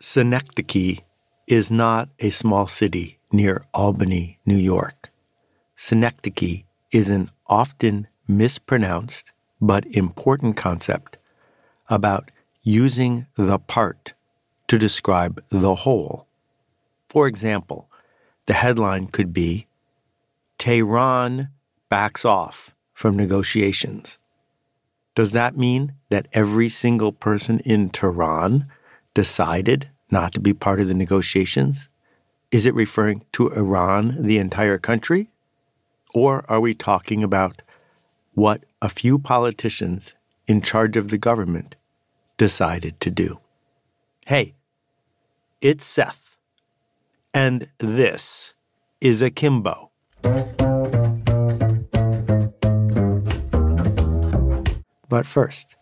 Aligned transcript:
Synecdoche 0.00 1.00
is 1.46 1.70
not 1.70 2.08
a 2.18 2.30
small 2.30 2.66
city 2.66 3.18
near 3.32 3.64
Albany, 3.72 4.38
New 4.44 4.56
York. 4.56 5.10
Synecdoche 5.76 6.64
is 6.92 7.08
an 7.08 7.30
often 7.46 8.08
mispronounced 8.26 9.30
but 9.60 9.86
important 9.86 10.56
concept 10.56 11.16
about 11.88 12.30
using 12.62 13.26
the 13.36 13.58
part 13.58 14.14
to 14.68 14.78
describe 14.78 15.42
the 15.50 15.74
whole. 15.74 16.26
For 17.08 17.26
example, 17.26 17.88
the 18.46 18.54
headline 18.54 19.06
could 19.08 19.32
be 19.32 19.66
Tehran 20.58 21.50
backs 21.88 22.24
off 22.24 22.74
from 22.92 23.16
negotiations. 23.16 24.18
Does 25.14 25.32
that 25.32 25.56
mean 25.56 25.94
that 26.08 26.28
every 26.32 26.68
single 26.68 27.12
person 27.12 27.60
in 27.60 27.88
Tehran 27.90 28.66
decided 29.14 29.90
not 30.10 30.32
to 30.34 30.40
be 30.40 30.52
part 30.52 30.80
of 30.80 30.88
the 30.88 30.94
negotiations? 30.94 31.88
Is 32.50 32.66
it 32.66 32.74
referring 32.74 33.24
to 33.32 33.52
Iran, 33.52 34.22
the 34.22 34.38
entire 34.38 34.78
country? 34.78 35.30
Or 36.12 36.44
are 36.48 36.60
we 36.60 36.74
talking 36.74 37.22
about 37.24 37.62
what 38.34 38.64
a 38.82 38.88
few 38.88 39.18
politicians 39.18 40.14
in 40.46 40.60
charge 40.60 40.96
of 40.96 41.08
the 41.08 41.18
government 41.18 41.76
decided 42.36 43.00
to 43.00 43.10
do? 43.10 43.40
Hey, 44.26 44.54
it's 45.60 45.86
Seth, 45.86 46.36
and 47.32 47.68
this 47.78 48.54
is 49.00 49.22
Akimbo. 49.22 49.90
But 55.08 55.26
first, 55.26 55.76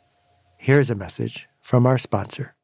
here's 0.57 0.91
a 0.91 0.95
message 0.95 1.49
from 1.60 1.87
our 1.87 1.99
sponsor. 1.99 2.55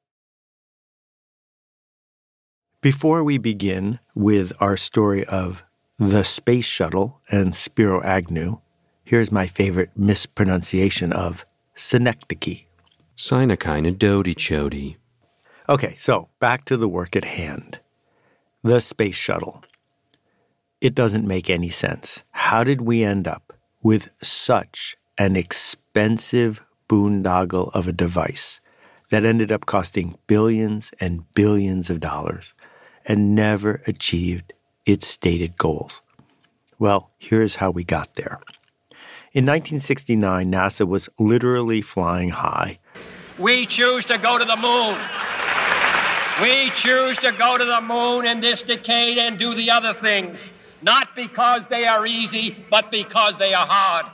Before 2.80 3.24
we 3.24 3.38
begin 3.38 3.98
with 4.14 4.52
our 4.60 4.76
story 4.76 5.24
of 5.24 5.64
the 5.98 6.22
space 6.22 6.64
shuttle 6.64 7.20
and 7.28 7.52
Spiro 7.52 8.00
Agnew, 8.04 8.60
here's 9.02 9.32
my 9.32 9.48
favorite 9.48 9.90
mispronunciation 9.96 11.12
of 11.12 11.44
synecdoche. 11.74 12.66
Sinokina 13.16 13.98
dody 13.98 14.36
chody. 14.36 14.94
Okay, 15.68 15.96
so 15.98 16.28
back 16.38 16.64
to 16.66 16.76
the 16.76 16.86
work 16.86 17.16
at 17.16 17.24
hand. 17.24 17.80
The 18.62 18.80
space 18.80 19.16
shuttle. 19.16 19.64
It 20.80 20.94
doesn't 20.94 21.26
make 21.26 21.50
any 21.50 21.70
sense. 21.70 22.22
How 22.30 22.62
did 22.62 22.82
we 22.82 23.02
end 23.02 23.26
up 23.26 23.54
with 23.82 24.12
such 24.22 24.96
an 25.18 25.34
expensive 25.34 26.64
boondoggle 26.88 27.72
of 27.74 27.88
a 27.88 27.92
device 27.92 28.60
that 29.10 29.24
ended 29.24 29.50
up 29.50 29.66
costing 29.66 30.16
billions 30.28 30.92
and 31.00 31.24
billions 31.34 31.90
of 31.90 31.98
dollars 31.98 32.54
and 33.08 33.34
never 33.34 33.82
achieved 33.86 34.52
its 34.84 35.08
stated 35.08 35.56
goals? 35.56 36.02
Well, 36.78 37.10
here's 37.18 37.56
how 37.56 37.70
we 37.70 37.82
got 37.82 38.14
there. 38.14 38.38
In 39.32 39.44
1969, 39.44 40.52
NASA 40.52 40.86
was 40.86 41.08
literally 41.18 41.82
flying 41.82 42.30
high. 42.30 42.78
We 43.38 43.66
choose 43.66 44.04
to 44.06 44.18
go 44.18 44.38
to 44.38 44.44
the 44.44 44.56
moon. 44.56 44.98
We 46.40 46.70
choose 46.70 47.18
to 47.18 47.32
go 47.32 47.58
to 47.58 47.64
the 47.64 47.80
moon 47.80 48.26
in 48.26 48.40
this 48.40 48.62
decade 48.62 49.18
and 49.18 49.38
do 49.38 49.54
the 49.54 49.70
other 49.70 49.92
things, 49.92 50.38
not 50.82 51.16
because 51.16 51.62
they 51.68 51.86
are 51.86 52.06
easy, 52.06 52.64
but 52.70 52.90
because 52.90 53.36
they 53.38 53.54
are 53.54 53.66
hard. 53.66 54.06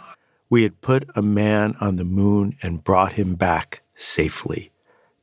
We 0.48 0.62
had 0.62 0.80
put 0.80 1.04
a 1.14 1.22
man 1.22 1.76
on 1.80 1.96
the 1.96 2.04
moon 2.04 2.56
and 2.62 2.84
brought 2.84 3.12
him 3.12 3.34
back 3.34 3.82
safely. 3.94 4.72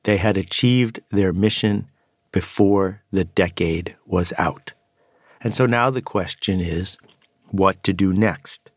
They 0.03 0.17
had 0.17 0.37
achieved 0.37 0.99
their 1.09 1.33
mission 1.33 1.87
before 2.31 3.01
the 3.11 3.25
decade 3.25 3.95
was 4.05 4.31
out. 4.37 4.73
And 5.41 5.55
so 5.55 5.65
now 5.65 5.89
the 5.89 6.01
question 6.01 6.61
is 6.61 6.97
what 7.49 7.83
to 7.83 7.93
do 7.93 8.13
next? 8.13 8.69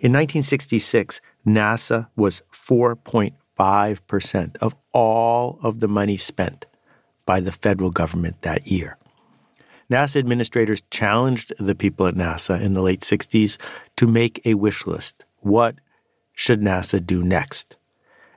In 0.00 0.12
1966, 0.12 1.20
NASA 1.46 2.08
was 2.16 2.42
4.5% 2.52 4.56
of 4.58 4.74
all 4.92 5.58
of 5.62 5.80
the 5.80 5.88
money 5.88 6.16
spent 6.16 6.66
by 7.26 7.40
the 7.40 7.52
federal 7.52 7.90
government 7.90 8.42
that 8.42 8.66
year. 8.66 8.96
NASA 9.90 10.16
administrators 10.16 10.82
challenged 10.90 11.52
the 11.58 11.74
people 11.74 12.06
at 12.06 12.14
NASA 12.14 12.60
in 12.60 12.74
the 12.74 12.82
late 12.82 13.00
60s 13.00 13.58
to 13.96 14.06
make 14.06 14.40
a 14.44 14.54
wish 14.54 14.86
list. 14.86 15.24
What 15.40 15.76
should 16.32 16.60
NASA 16.60 17.04
do 17.04 17.24
next? 17.24 17.76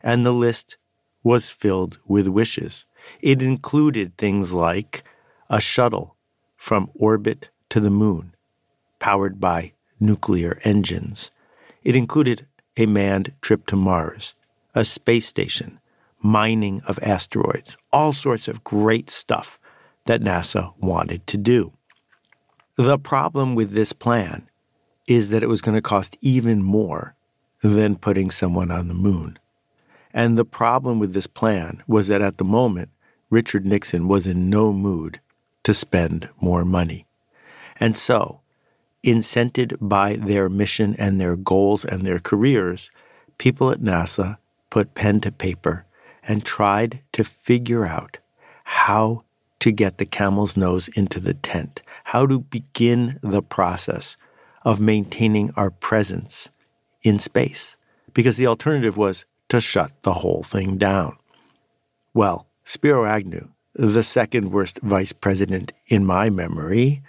And 0.02 0.26
the 0.26 0.34
list 0.34 0.78
was 1.24 1.52
filled 1.52 2.00
with 2.06 2.28
wishes. 2.28 2.86
It 3.22 3.42
included 3.42 4.18
things 4.18 4.54
like 4.54 5.04
a 5.50 5.60
shuttle 5.60 6.16
from 6.58 6.90
orbit 6.96 7.50
to 7.70 7.80
the 7.80 7.90
moon, 7.90 8.36
powered 9.00 9.40
by 9.40 9.74
nuclear 10.00 10.60
engines. 10.64 11.32
It 11.84 11.96
included 11.96 12.48
a 12.78 12.86
manned 12.86 13.34
trip 13.42 13.66
to 13.68 13.76
Mars, 13.76 14.36
a 14.74 14.86
space 14.86 15.26
station, 15.26 15.80
mining 16.22 16.82
of 16.88 17.00
asteroids, 17.02 17.78
all 17.92 18.14
sorts 18.14 18.48
of 18.48 18.64
great 18.64 19.10
stuff 19.10 19.60
that 20.06 20.22
NASA 20.22 20.74
wanted 20.80 21.26
to 21.28 21.38
do. 21.38 21.74
The 22.76 22.98
problem 22.98 23.56
with 23.56 23.72
this 23.72 23.94
plan 23.94 24.50
is 25.08 25.30
that 25.30 25.44
it 25.44 25.50
was 25.50 25.62
going 25.62 25.76
to 25.76 25.82
cost 25.82 26.18
even 26.22 26.64
more 26.64 27.16
than 27.62 27.96
putting 27.96 28.32
someone 28.32 28.72
on 28.72 28.88
the 28.88 28.94
moon. 28.94 29.38
And 30.14 30.38
the 30.38 30.46
problem 30.46 31.00
with 31.00 31.14
this 31.14 31.28
plan 31.28 31.84
was 31.88 32.08
that 32.08 32.22
at 32.22 32.38
the 32.38 32.44
moment, 32.44 32.90
Richard 33.30 33.66
Nixon 33.66 34.08
was 34.08 34.28
in 34.28 34.50
no 34.50 34.74
mood 34.74 35.22
to 35.64 35.74
spend 35.74 36.30
more 36.40 36.66
money. 36.66 37.06
And 37.80 37.96
so, 37.96 38.42
incented 39.04 39.78
by 39.80 40.16
their 40.16 40.50
mission 40.50 40.96
and 41.00 41.20
their 41.20 41.36
goals 41.36 41.86
and 41.86 42.06
their 42.06 42.20
careers, 42.20 42.92
people 43.38 43.72
at 43.72 43.82
NASA 43.82 44.38
put 44.70 44.96
pen 44.96 45.22
to 45.22 45.32
paper 45.32 45.86
and 46.28 46.46
tried 46.46 47.02
to 47.14 47.24
figure 47.24 47.86
out 47.86 48.18
how 48.64 49.24
to 49.60 49.72
get 49.72 49.98
the 49.98 50.06
camel's 50.06 50.58
nose 50.58 50.88
into 50.90 51.20
the 51.20 51.34
tent, 51.34 51.82
how 52.06 52.26
to 52.26 52.40
begin 52.40 53.20
the 53.22 53.42
process 53.42 54.18
of 54.64 54.80
maintaining 54.80 55.52
our 55.56 55.70
presence 55.70 56.50
in 57.04 57.18
space, 57.18 57.78
because 58.14 58.38
the 58.38 58.48
alternative 58.48 58.98
was 58.98 59.26
to 59.52 59.60
shut 59.60 59.92
the 60.04 60.14
whole 60.14 60.44
thing 60.44 60.78
down. 60.78 61.18
Well, 62.14 62.48
Spiro 62.64 63.06
Agnew, 63.06 63.50
the 63.74 64.02
second 64.02 64.50
worst 64.50 64.80
vice 64.80 65.12
president 65.12 65.74
in 65.88 66.06
my 66.06 66.30
memory, 66.30 67.04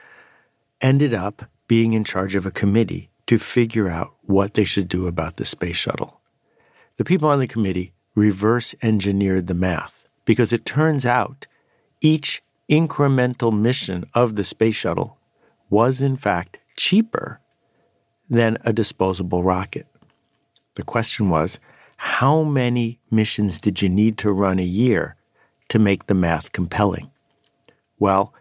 ended 0.80 1.14
up 1.14 1.44
being 1.68 1.92
in 1.92 2.02
charge 2.02 2.34
of 2.34 2.44
a 2.44 2.50
committee 2.50 3.10
to 3.28 3.38
figure 3.38 3.88
out 3.88 4.14
what 4.22 4.54
they 4.54 4.64
should 4.64 4.88
do 4.88 5.06
about 5.06 5.36
the 5.36 5.44
space 5.44 5.76
shuttle. 5.76 6.20
The 6.96 7.04
people 7.04 7.28
on 7.28 7.38
the 7.38 7.46
committee 7.46 7.92
reverse 8.16 8.74
engineered 8.82 9.46
the 9.46 9.54
math 9.54 10.04
because 10.24 10.52
it 10.52 10.64
turns 10.64 11.06
out 11.06 11.46
each 12.00 12.42
incremental 12.68 13.56
mission 13.56 14.04
of 14.14 14.34
the 14.34 14.42
space 14.42 14.74
shuttle 14.74 15.16
was, 15.70 16.00
in 16.00 16.16
fact, 16.16 16.58
cheaper 16.76 17.38
than 18.28 18.58
a 18.64 18.72
disposable 18.72 19.44
rocket. 19.44 19.86
The 20.74 20.82
question 20.82 21.30
was 21.30 21.60
how 22.04 22.42
many 22.42 22.98
missions 23.12 23.60
did 23.60 23.80
you 23.80 23.88
need 23.88 24.18
to 24.18 24.32
run 24.32 24.58
a 24.58 24.64
year 24.64 25.14
to 25.68 25.78
make 25.78 26.08
the 26.08 26.14
math 26.14 26.50
compelling? 26.50 27.12
Well, 27.96 28.34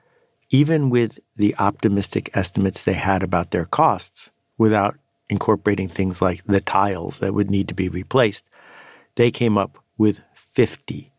even 0.50 0.90
with 0.90 1.20
the 1.36 1.56
optimistic 1.60 2.32
estimates 2.34 2.82
they 2.82 2.94
had 2.94 3.22
about 3.22 3.52
their 3.52 3.66
costs, 3.66 4.32
without 4.58 4.98
incorporating 5.30 5.90
things 5.90 6.24
like 6.24 6.44
the 6.48 6.60
tiles 6.60 7.20
that 7.20 7.36
would 7.36 7.52
need 7.52 7.68
to 7.68 7.76
be 7.76 7.88
replaced, 7.88 8.46
they 9.14 9.30
came 9.30 9.60
up 9.60 9.78
with 9.96 10.22
50, 10.34 11.12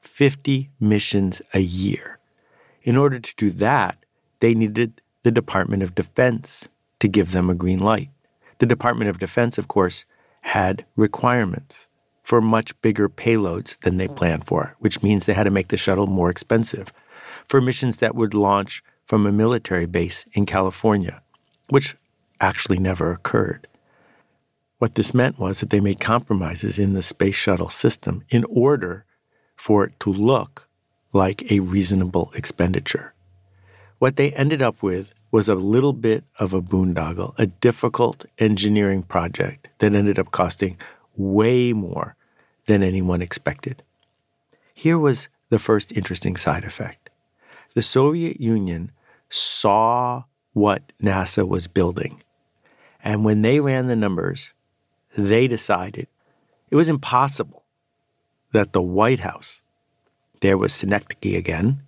50 0.00 0.70
missions 0.78 1.42
a 1.52 1.60
year. 1.60 2.20
In 2.84 2.96
order 2.96 3.18
to 3.18 3.34
do 3.36 3.50
that, 3.50 3.98
they 4.38 4.54
needed 4.54 5.02
the 5.24 5.32
Department 5.32 5.82
of 5.82 5.96
Defense 5.96 6.68
to 7.00 7.08
give 7.08 7.32
them 7.32 7.50
a 7.50 7.54
green 7.56 7.80
light. 7.80 8.10
The 8.58 8.66
Department 8.66 9.10
of 9.10 9.18
Defense, 9.18 9.58
of 9.58 9.66
course, 9.66 10.04
had 10.50 10.84
requirements 10.96 11.86
for 12.24 12.40
much 12.40 12.80
bigger 12.82 13.08
payloads 13.08 13.78
than 13.80 13.98
they 13.98 14.08
mm. 14.08 14.16
planned 14.16 14.44
for, 14.44 14.76
which 14.80 15.00
means 15.00 15.24
they 15.24 15.32
had 15.32 15.44
to 15.44 15.50
make 15.50 15.68
the 15.68 15.76
shuttle 15.76 16.08
more 16.08 16.28
expensive. 16.28 16.92
For 17.46 17.60
missions 17.60 17.98
that 17.98 18.16
would 18.16 18.34
launch 18.34 18.82
from 19.04 19.26
a 19.26 19.32
military 19.32 19.86
base 19.86 20.26
in 20.32 20.46
California, 20.46 21.22
which 21.68 21.96
actually 22.40 22.78
never 22.78 23.12
occurred. 23.12 23.68
What 24.78 24.96
this 24.96 25.14
meant 25.14 25.38
was 25.38 25.60
that 25.60 25.70
they 25.70 25.78
made 25.78 26.00
compromises 26.00 26.78
in 26.80 26.94
the 26.94 27.02
space 27.02 27.36
shuttle 27.36 27.68
system 27.68 28.24
in 28.28 28.44
order 28.48 29.04
for 29.54 29.84
it 29.84 30.00
to 30.00 30.12
look 30.12 30.68
like 31.12 31.50
a 31.52 31.60
reasonable 31.60 32.32
expenditure. 32.34 33.14
What 33.98 34.16
they 34.16 34.32
ended 34.32 34.62
up 34.62 34.82
with 34.82 35.12
was 35.30 35.48
a 35.48 35.54
little 35.54 35.92
bit 35.92 36.24
of 36.38 36.52
a 36.52 36.62
boondoggle, 36.62 37.34
a 37.38 37.46
difficult 37.46 38.24
engineering 38.38 39.02
project 39.02 39.68
that 39.78 39.94
ended 39.94 40.18
up 40.18 40.30
costing 40.30 40.76
way 41.16 41.72
more 41.72 42.16
than 42.66 42.82
anyone 42.82 43.22
expected. 43.22 43.82
Here 44.74 44.98
was 44.98 45.28
the 45.48 45.58
first 45.58 45.92
interesting 45.92 46.36
side 46.36 46.64
effect. 46.64 47.10
the 47.74 47.82
Soviet 47.82 48.40
Union 48.40 48.90
saw 49.28 50.24
what 50.52 50.92
NASA 51.02 51.46
was 51.46 51.68
building. 51.68 52.22
And 53.02 53.24
when 53.24 53.42
they 53.42 53.60
ran 53.60 53.86
the 53.86 53.96
numbers, 53.96 54.52
they 55.16 55.46
decided 55.46 56.08
it 56.70 56.76
was 56.76 56.88
impossible 56.88 57.64
that 58.52 58.72
the 58.72 58.82
White 58.82 59.20
House, 59.20 59.62
there 60.40 60.58
was 60.58 60.72
Synecdoche 60.72 61.36
again, 61.36 61.82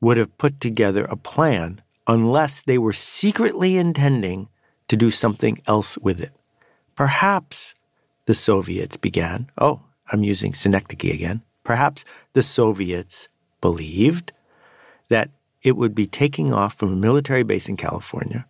would 0.00 0.16
have 0.16 0.36
put 0.38 0.60
together 0.60 1.04
a 1.04 1.16
plan 1.16 1.80
unless 2.10 2.62
they 2.62 2.76
were 2.76 2.92
secretly 2.92 3.76
intending 3.76 4.48
to 4.88 4.96
do 4.96 5.12
something 5.12 5.62
else 5.68 5.96
with 5.98 6.20
it. 6.20 6.32
Perhaps 6.96 7.76
the 8.26 8.34
Soviets 8.34 8.96
began, 8.96 9.48
oh, 9.58 9.82
I'm 10.10 10.24
using 10.24 10.52
Synecdoche 10.52 11.14
again. 11.14 11.42
Perhaps 11.62 12.04
the 12.32 12.42
Soviets 12.42 13.28
believed 13.60 14.32
that 15.08 15.30
it 15.62 15.76
would 15.76 15.94
be 15.94 16.08
taking 16.08 16.52
off 16.52 16.74
from 16.74 16.92
a 16.92 16.96
military 16.96 17.44
base 17.44 17.68
in 17.68 17.76
California, 17.76 18.44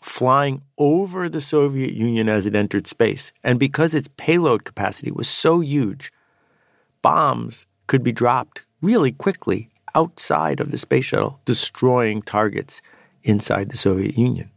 flying 0.00 0.62
over 0.78 1.28
the 1.28 1.42
Soviet 1.42 1.92
Union 1.92 2.30
as 2.30 2.46
it 2.46 2.56
entered 2.56 2.86
space. 2.86 3.30
And 3.44 3.60
because 3.60 3.92
its 3.92 4.08
payload 4.16 4.64
capacity 4.64 5.10
was 5.10 5.28
so 5.28 5.60
huge, 5.60 6.10
bombs 7.02 7.66
could 7.86 8.02
be 8.02 8.12
dropped 8.12 8.62
really 8.80 9.12
quickly 9.12 9.68
outside 9.94 10.60
of 10.60 10.70
the 10.70 10.78
space 10.78 11.04
shuttle, 11.04 11.40
destroying 11.44 12.22
targets 12.22 12.80
inside 13.24 13.70
the 13.70 13.76
Soviet 13.76 14.16
Union. 14.16 14.50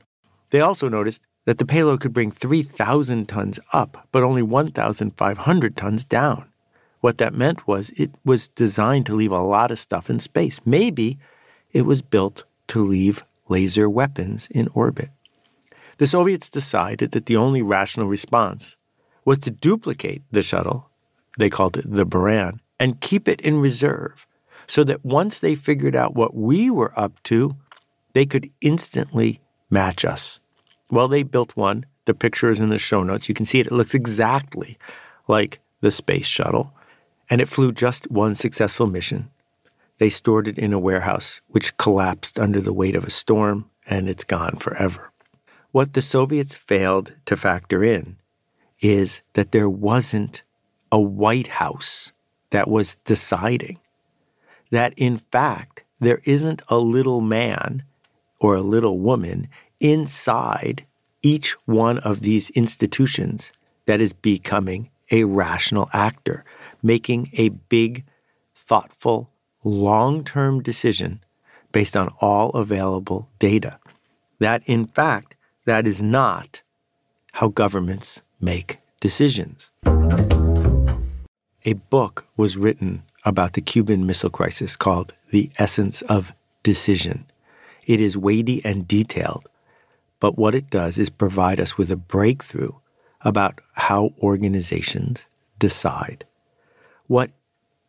They 0.50 0.62
also 0.62 0.90
noticed 0.90 1.22
that 1.46 1.58
the 1.58 1.66
payload 1.66 2.02
could 2.02 2.14
bring 2.14 2.32
3,000 2.32 3.28
tons 3.28 3.60
up, 3.72 4.08
but 4.12 4.24
only 4.24 4.42
1,500 4.42 5.78
tons 5.78 6.06
down. 6.06 6.50
What 7.02 7.20
that 7.20 7.34
meant 7.34 7.68
was 7.68 7.92
it 7.92 8.12
was 8.24 8.48
designed 8.48 9.06
to 9.06 9.16
leave 9.16 9.32
a 9.32 9.42
lot 9.42 9.70
of 9.70 9.80
stuff 9.80 10.10
in 10.10 10.20
space. 10.20 10.60
Maybe 10.66 11.20
it 11.72 11.84
was 11.84 12.02
built 12.02 12.46
to 12.70 12.84
leave 12.84 13.24
laser 13.48 13.88
weapons 13.90 14.48
in 14.50 14.70
orbit. 14.74 15.10
The 15.98 16.08
Soviets 16.08 16.50
decided 16.50 17.12
that 17.12 17.28
the 17.28 17.38
only 17.38 17.62
rational 17.62 18.08
response 18.08 18.78
was 19.24 19.40
to 19.40 19.52
duplicate 19.52 20.24
the 20.32 20.42
shuttle, 20.42 20.90
they 21.38 21.50
called 21.50 21.78
it 21.78 21.86
the 21.88 22.06
Buran, 22.06 22.60
and 22.80 23.02
keep 23.02 23.28
it 23.28 23.40
in 23.42 23.60
reserve 23.60 24.26
so 24.68 24.84
that 24.84 25.06
once 25.06 25.40
they 25.40 25.56
figured 25.56 25.96
out 25.96 26.16
what 26.16 26.36
we 26.36 26.70
were 26.70 26.98
up 27.00 27.22
to, 27.24 27.56
they 28.16 28.26
could 28.26 28.50
instantly 28.62 29.42
match 29.70 30.06
us. 30.06 30.40
Well, 30.90 31.10
they 31.10 31.22
built 31.22 31.58
one. 31.58 31.86
The 32.06 32.14
picture 32.14 32.50
is 32.50 32.62
in 32.62 32.70
the 32.70 32.78
show 32.78 33.04
notes. 33.04 33.28
You 33.28 33.36
can 33.36 33.46
see 33.46 33.60
it. 33.60 33.68
It 33.68 33.74
looks 33.74 33.94
exactly 33.94 34.78
like 35.28 35.60
the 35.82 35.92
space 35.92 36.26
shuttle, 36.26 36.74
and 37.30 37.42
it 37.42 37.50
flew 37.50 37.74
just 37.74 38.10
one 38.10 38.34
successful 38.34 38.88
mission. 38.88 39.30
They 39.98 40.10
stored 40.10 40.48
it 40.48 40.58
in 40.58 40.72
a 40.72 40.80
warehouse, 40.80 41.42
which 41.50 41.76
collapsed 41.76 42.40
under 42.40 42.62
the 42.62 42.72
weight 42.72 42.96
of 42.96 43.04
a 43.04 43.10
storm, 43.10 43.70
and 43.86 44.08
it's 44.08 44.24
gone 44.24 44.60
forever. 44.60 45.12
What 45.74 45.94
the 45.94 46.02
Soviets 46.02 46.56
failed 46.56 47.16
to 47.26 47.36
factor 47.36 47.84
in 47.84 48.16
is 48.80 49.24
that 49.34 49.52
there 49.52 49.70
wasn't 49.70 50.44
a 50.90 51.00
White 51.02 51.48
House 51.48 52.14
that 52.52 52.70
was 52.70 52.96
deciding. 53.04 53.82
That 54.72 54.94
in 54.96 55.18
fact, 55.18 55.84
there 56.00 56.22
isn't 56.24 56.62
a 56.70 56.78
little 56.78 57.20
man 57.20 57.84
or 58.40 58.56
a 58.56 58.62
little 58.62 59.00
woman 59.00 59.48
inside 59.80 60.86
each 61.22 61.54
one 61.66 61.98
of 62.00 62.22
these 62.22 62.50
institutions 62.52 63.52
that 63.86 64.02
is 64.02 64.14
becoming 64.14 64.90
a 65.12 65.24
rational 65.24 65.90
actor, 65.94 66.44
making 66.82 67.30
a 67.34 67.50
big, 67.50 68.04
thoughtful, 68.56 69.30
long 69.64 70.24
term 70.24 70.62
decision 70.62 71.20
based 71.72 71.98
on 71.98 72.14
all 72.22 72.50
available 72.52 73.30
data. 73.40 73.80
That, 74.40 74.64
in 74.66 74.86
fact, 74.86 75.36
that 75.66 75.88
is 75.88 76.02
not 76.02 76.62
how 77.34 77.50
governments 77.50 78.22
make 78.40 78.80
decisions. 79.00 79.72
A 81.66 81.74
book 81.74 82.28
was 82.38 82.58
written 82.58 83.04
about 83.26 83.54
the 83.54 83.62
Cuban 83.62 84.06
Missile 84.06 84.30
Crisis 84.30 84.76
called 84.76 85.14
The 85.32 85.50
Essence 85.58 86.04
of 86.04 86.32
Decision. 86.62 87.26
It 87.86 88.02
is 88.02 88.18
weighty 88.18 88.64
and 88.66 88.88
detailed, 88.88 89.48
but 90.20 90.38
what 90.38 90.56
it 90.56 90.70
does 90.70 90.98
is 90.98 91.10
provide 91.10 91.60
us 91.60 91.78
with 91.78 91.92
a 91.92 91.96
breakthrough 91.96 92.72
about 93.22 93.62
how 93.74 94.14
organizations 94.22 95.28
decide. 95.60 96.26
What 97.08 97.32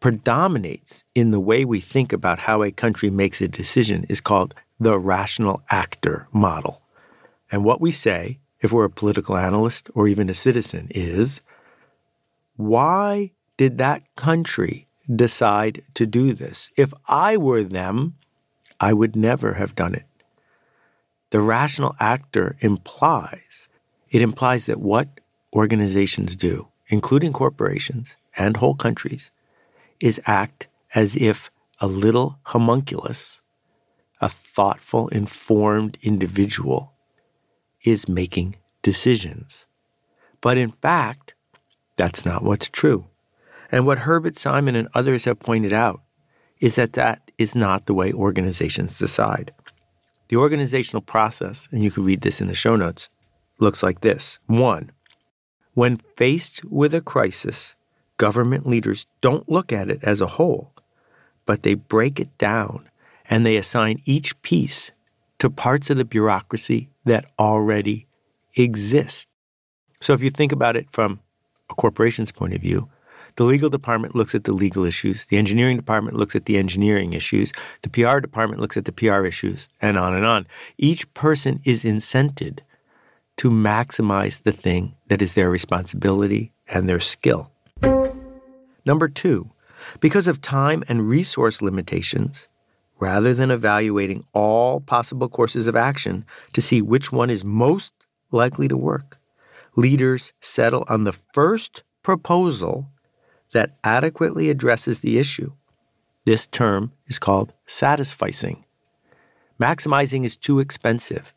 predominates 0.00 1.04
in 1.14 1.30
the 1.30 1.40
way 1.40 1.64
we 1.64 1.80
think 1.80 2.12
about 2.12 2.40
how 2.40 2.62
a 2.62 2.70
country 2.70 3.10
makes 3.10 3.40
a 3.40 3.48
decision 3.48 4.04
is 4.08 4.20
called 4.20 4.54
the 4.78 4.98
rational 4.98 5.62
actor 5.70 6.28
model. 6.32 6.82
And 7.50 7.64
what 7.64 7.80
we 7.80 7.90
say, 7.90 8.38
if 8.60 8.72
we're 8.72 8.84
a 8.84 8.90
political 8.90 9.36
analyst 9.36 9.90
or 9.94 10.08
even 10.08 10.28
a 10.28 10.34
citizen, 10.34 10.88
is 10.90 11.40
why 12.56 13.32
did 13.56 13.78
that 13.78 14.02
country 14.16 14.86
decide 15.14 15.82
to 15.94 16.06
do 16.06 16.32
this? 16.32 16.70
If 16.76 16.92
I 17.08 17.36
were 17.36 17.62
them, 17.62 18.14
I 18.80 18.92
would 18.92 19.16
never 19.16 19.54
have 19.54 19.74
done 19.74 19.94
it. 19.94 20.06
The 21.30 21.40
rational 21.40 21.94
actor 21.98 22.56
implies 22.60 23.68
it 24.10 24.22
implies 24.22 24.66
that 24.66 24.80
what 24.80 25.20
organizations 25.52 26.36
do, 26.36 26.68
including 26.88 27.32
corporations 27.32 28.16
and 28.36 28.56
whole 28.56 28.74
countries, 28.74 29.30
is 30.00 30.20
act 30.26 30.68
as 30.94 31.16
if 31.16 31.50
a 31.80 31.86
little 31.86 32.38
homunculus, 32.44 33.42
a 34.20 34.28
thoughtful, 34.28 35.08
informed 35.08 35.98
individual, 36.02 36.92
is 37.84 38.08
making 38.08 38.56
decisions. 38.82 39.66
But 40.40 40.56
in 40.56 40.70
fact, 40.70 41.34
that's 41.96 42.24
not 42.24 42.42
what's 42.42 42.68
true. 42.68 43.06
And 43.72 43.86
what 43.86 44.00
Herbert 44.00 44.38
Simon 44.38 44.76
and 44.76 44.88
others 44.94 45.24
have 45.24 45.40
pointed 45.40 45.72
out 45.72 46.00
is 46.60 46.76
that 46.76 46.92
that 46.94 47.25
is 47.38 47.54
not 47.54 47.86
the 47.86 47.94
way 47.94 48.12
organizations 48.12 48.98
decide. 48.98 49.52
The 50.28 50.36
organizational 50.36 51.02
process, 51.02 51.68
and 51.70 51.82
you 51.82 51.90
can 51.90 52.04
read 52.04 52.22
this 52.22 52.40
in 52.40 52.48
the 52.48 52.54
show 52.54 52.76
notes, 52.76 53.08
looks 53.58 53.82
like 53.82 54.00
this. 54.00 54.38
One, 54.46 54.90
when 55.74 55.98
faced 56.16 56.64
with 56.64 56.94
a 56.94 57.00
crisis, 57.00 57.76
government 58.16 58.66
leaders 58.66 59.06
don't 59.20 59.48
look 59.48 59.72
at 59.72 59.90
it 59.90 60.02
as 60.02 60.20
a 60.20 60.26
whole, 60.26 60.72
but 61.44 61.62
they 61.62 61.74
break 61.74 62.18
it 62.18 62.36
down 62.38 62.88
and 63.28 63.44
they 63.44 63.56
assign 63.56 64.02
each 64.04 64.40
piece 64.42 64.92
to 65.38 65.50
parts 65.50 65.90
of 65.90 65.96
the 65.96 66.04
bureaucracy 66.04 66.88
that 67.04 67.26
already 67.38 68.06
exist. 68.54 69.28
So 70.00 70.12
if 70.12 70.22
you 70.22 70.30
think 70.30 70.52
about 70.52 70.76
it 70.76 70.90
from 70.90 71.20
a 71.70 71.74
corporation's 71.74 72.32
point 72.32 72.54
of 72.54 72.60
view, 72.60 72.88
the 73.36 73.44
legal 73.44 73.70
department 73.70 74.14
looks 74.14 74.34
at 74.34 74.44
the 74.44 74.52
legal 74.52 74.84
issues, 74.84 75.26
the 75.26 75.36
engineering 75.36 75.76
department 75.76 76.16
looks 76.16 76.34
at 76.34 76.46
the 76.46 76.56
engineering 76.56 77.12
issues, 77.12 77.52
the 77.82 77.90
PR 77.90 78.18
department 78.18 78.60
looks 78.60 78.76
at 78.76 78.86
the 78.86 78.92
PR 78.92 79.24
issues, 79.24 79.68
and 79.80 79.98
on 79.98 80.14
and 80.14 80.24
on. 80.24 80.46
Each 80.78 81.12
person 81.14 81.60
is 81.64 81.84
incented 81.84 82.60
to 83.36 83.50
maximize 83.50 84.42
the 84.42 84.52
thing 84.52 84.94
that 85.08 85.20
is 85.20 85.34
their 85.34 85.50
responsibility 85.50 86.52
and 86.68 86.88
their 86.88 87.00
skill. 87.00 87.50
Number 88.84 89.08
two, 89.08 89.50
because 90.00 90.26
of 90.26 90.40
time 90.40 90.82
and 90.88 91.08
resource 91.08 91.60
limitations, 91.60 92.48
rather 92.98 93.34
than 93.34 93.50
evaluating 93.50 94.24
all 94.32 94.80
possible 94.80 95.28
courses 95.28 95.66
of 95.66 95.76
action 95.76 96.24
to 96.54 96.62
see 96.62 96.80
which 96.80 97.12
one 97.12 97.28
is 97.28 97.44
most 97.44 97.92
likely 98.30 98.68
to 98.68 98.76
work, 98.76 99.18
leaders 99.76 100.32
settle 100.40 100.84
on 100.88 101.04
the 101.04 101.12
first 101.12 101.84
proposal 102.02 102.88
that 103.52 103.76
adequately 103.84 104.50
addresses 104.50 105.00
the 105.00 105.18
issue. 105.18 105.52
This 106.24 106.46
term 106.46 106.92
is 107.06 107.18
called 107.18 107.52
satisficing. 107.66 108.64
Maximizing 109.60 110.24
is 110.24 110.36
too 110.36 110.58
expensive. 110.58 111.32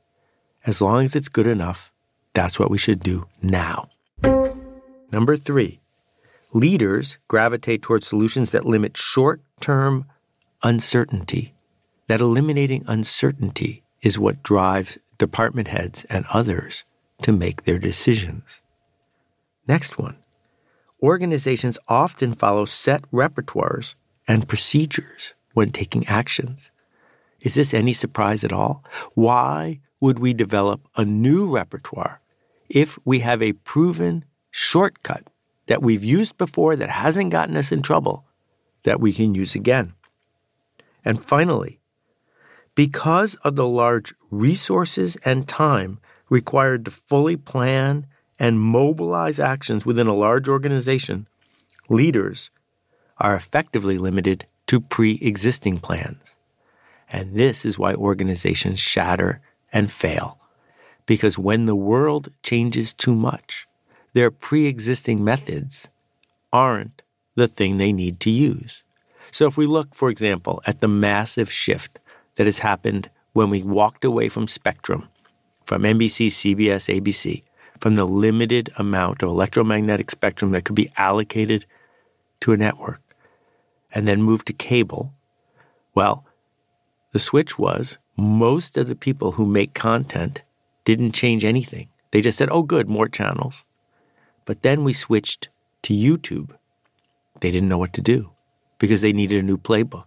As 0.65 0.81
long 0.81 1.05
as 1.05 1.15
it's 1.15 1.29
good 1.29 1.47
enough, 1.47 1.91
that's 2.33 2.59
what 2.59 2.71
we 2.71 2.77
should 2.77 3.01
do 3.01 3.27
now. 3.41 3.89
Number 5.11 5.37
three, 5.37 5.79
leaders 6.51 7.17
gravitate 7.27 7.81
towards 7.81 8.07
solutions 8.07 8.51
that 8.51 8.65
limit 8.65 8.97
short 8.97 9.41
term 9.59 10.05
uncertainty. 10.63 11.53
That 12.07 12.21
eliminating 12.21 12.83
uncertainty 12.87 13.83
is 14.01 14.19
what 14.19 14.43
drives 14.43 14.97
department 15.17 15.67
heads 15.67 16.05
and 16.05 16.25
others 16.33 16.85
to 17.21 17.31
make 17.31 17.63
their 17.63 17.77
decisions. 17.77 18.61
Next 19.67 19.97
one 19.97 20.17
organizations 21.01 21.79
often 21.87 22.33
follow 22.33 22.65
set 22.65 23.09
repertoires 23.11 23.95
and 24.27 24.47
procedures 24.47 25.35
when 25.53 25.71
taking 25.71 26.05
actions. 26.07 26.71
Is 27.41 27.55
this 27.55 27.73
any 27.73 27.93
surprise 27.93 28.43
at 28.43 28.51
all? 28.51 28.83
Why 29.13 29.79
would 29.99 30.19
we 30.19 30.33
develop 30.33 30.81
a 30.95 31.05
new 31.05 31.49
repertoire 31.49 32.21
if 32.69 32.99
we 33.05 33.19
have 33.19 33.41
a 33.41 33.53
proven 33.53 34.25
shortcut 34.51 35.27
that 35.67 35.81
we've 35.81 36.03
used 36.03 36.37
before 36.37 36.75
that 36.75 36.89
hasn't 36.89 37.31
gotten 37.31 37.55
us 37.55 37.71
in 37.71 37.81
trouble 37.81 38.25
that 38.83 38.99
we 38.99 39.13
can 39.13 39.35
use 39.35 39.55
again? 39.55 39.93
And 41.05 41.23
finally, 41.23 41.79
because 42.75 43.35
of 43.35 43.55
the 43.55 43.67
large 43.67 44.13
resources 44.29 45.17
and 45.25 45.47
time 45.47 45.99
required 46.29 46.85
to 46.85 46.91
fully 46.91 47.35
plan 47.35 48.05
and 48.39 48.59
mobilize 48.59 49.39
actions 49.39 49.85
within 49.85 50.07
a 50.07 50.15
large 50.15 50.47
organization, 50.47 51.27
leaders 51.89 52.51
are 53.17 53.35
effectively 53.35 53.97
limited 53.97 54.45
to 54.67 54.79
pre 54.79 55.19
existing 55.21 55.79
plans. 55.79 56.35
And 57.11 57.35
this 57.35 57.65
is 57.65 57.77
why 57.77 57.93
organizations 57.95 58.79
shatter 58.79 59.41
and 59.73 59.91
fail. 59.91 60.39
Because 61.05 61.37
when 61.37 61.65
the 61.65 61.75
world 61.75 62.29
changes 62.43 62.93
too 62.93 63.15
much, 63.15 63.67
their 64.13 64.31
pre 64.31 64.67
existing 64.67 65.23
methods 65.23 65.89
aren't 66.53 67.01
the 67.35 67.47
thing 67.47 67.77
they 67.77 67.91
need 67.91 68.19
to 68.21 68.29
use. 68.29 68.83
So, 69.31 69.47
if 69.47 69.57
we 69.57 69.65
look, 69.65 69.93
for 69.93 70.09
example, 70.09 70.61
at 70.65 70.81
the 70.81 70.87
massive 70.87 71.51
shift 71.51 71.99
that 72.35 72.47
has 72.47 72.59
happened 72.59 73.09
when 73.33 73.49
we 73.49 73.61
walked 73.61 74.05
away 74.05 74.29
from 74.29 74.47
Spectrum, 74.47 75.07
from 75.65 75.83
NBC, 75.83 76.27
CBS, 76.27 77.01
ABC, 77.01 77.43
from 77.79 77.95
the 77.95 78.05
limited 78.05 78.69
amount 78.77 79.23
of 79.23 79.29
electromagnetic 79.29 80.11
spectrum 80.11 80.51
that 80.51 80.65
could 80.65 80.75
be 80.75 80.91
allocated 80.97 81.65
to 82.41 82.51
a 82.51 82.57
network, 82.57 83.01
and 83.93 84.07
then 84.07 84.21
moved 84.21 84.47
to 84.47 84.53
cable, 84.53 85.13
well, 85.95 86.25
the 87.11 87.19
switch 87.19 87.57
was 87.57 87.97
most 88.15 88.77
of 88.77 88.87
the 88.87 88.95
people 88.95 89.33
who 89.33 89.45
make 89.45 89.73
content 89.73 90.43
didn't 90.85 91.11
change 91.11 91.43
anything. 91.43 91.89
They 92.11 92.21
just 92.21 92.37
said, 92.37 92.49
oh, 92.51 92.63
good, 92.63 92.87
more 92.87 93.07
channels. 93.07 93.65
But 94.45 94.61
then 94.61 94.83
we 94.83 94.93
switched 94.93 95.49
to 95.83 95.93
YouTube. 95.93 96.55
They 97.39 97.51
didn't 97.51 97.69
know 97.69 97.77
what 97.77 97.93
to 97.93 98.01
do 98.01 98.31
because 98.77 99.01
they 99.01 99.13
needed 99.13 99.39
a 99.39 99.47
new 99.47 99.57
playbook. 99.57 100.05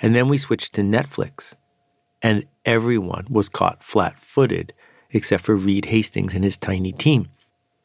And 0.00 0.14
then 0.14 0.28
we 0.28 0.38
switched 0.38 0.74
to 0.74 0.82
Netflix, 0.82 1.54
and 2.22 2.44
everyone 2.64 3.26
was 3.28 3.48
caught 3.48 3.82
flat 3.82 4.18
footed 4.18 4.72
except 5.14 5.44
for 5.44 5.56
Reed 5.56 5.86
Hastings 5.86 6.34
and 6.34 6.44
his 6.44 6.58
tiny 6.58 6.92
team 6.92 7.28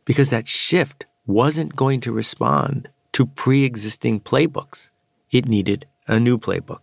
because 0.04 0.32
that 0.32 0.48
shift 0.48 1.06
wasn't 1.28 1.76
going 1.76 2.02
to 2.02 2.12
respond 2.12 2.90
to 3.14 3.28
pre 3.28 3.64
existing 3.64 4.20
playbooks. 4.20 4.90
It 5.32 5.48
needed 5.48 5.86
a 6.08 6.20
new 6.20 6.40
playbook. 6.40 6.82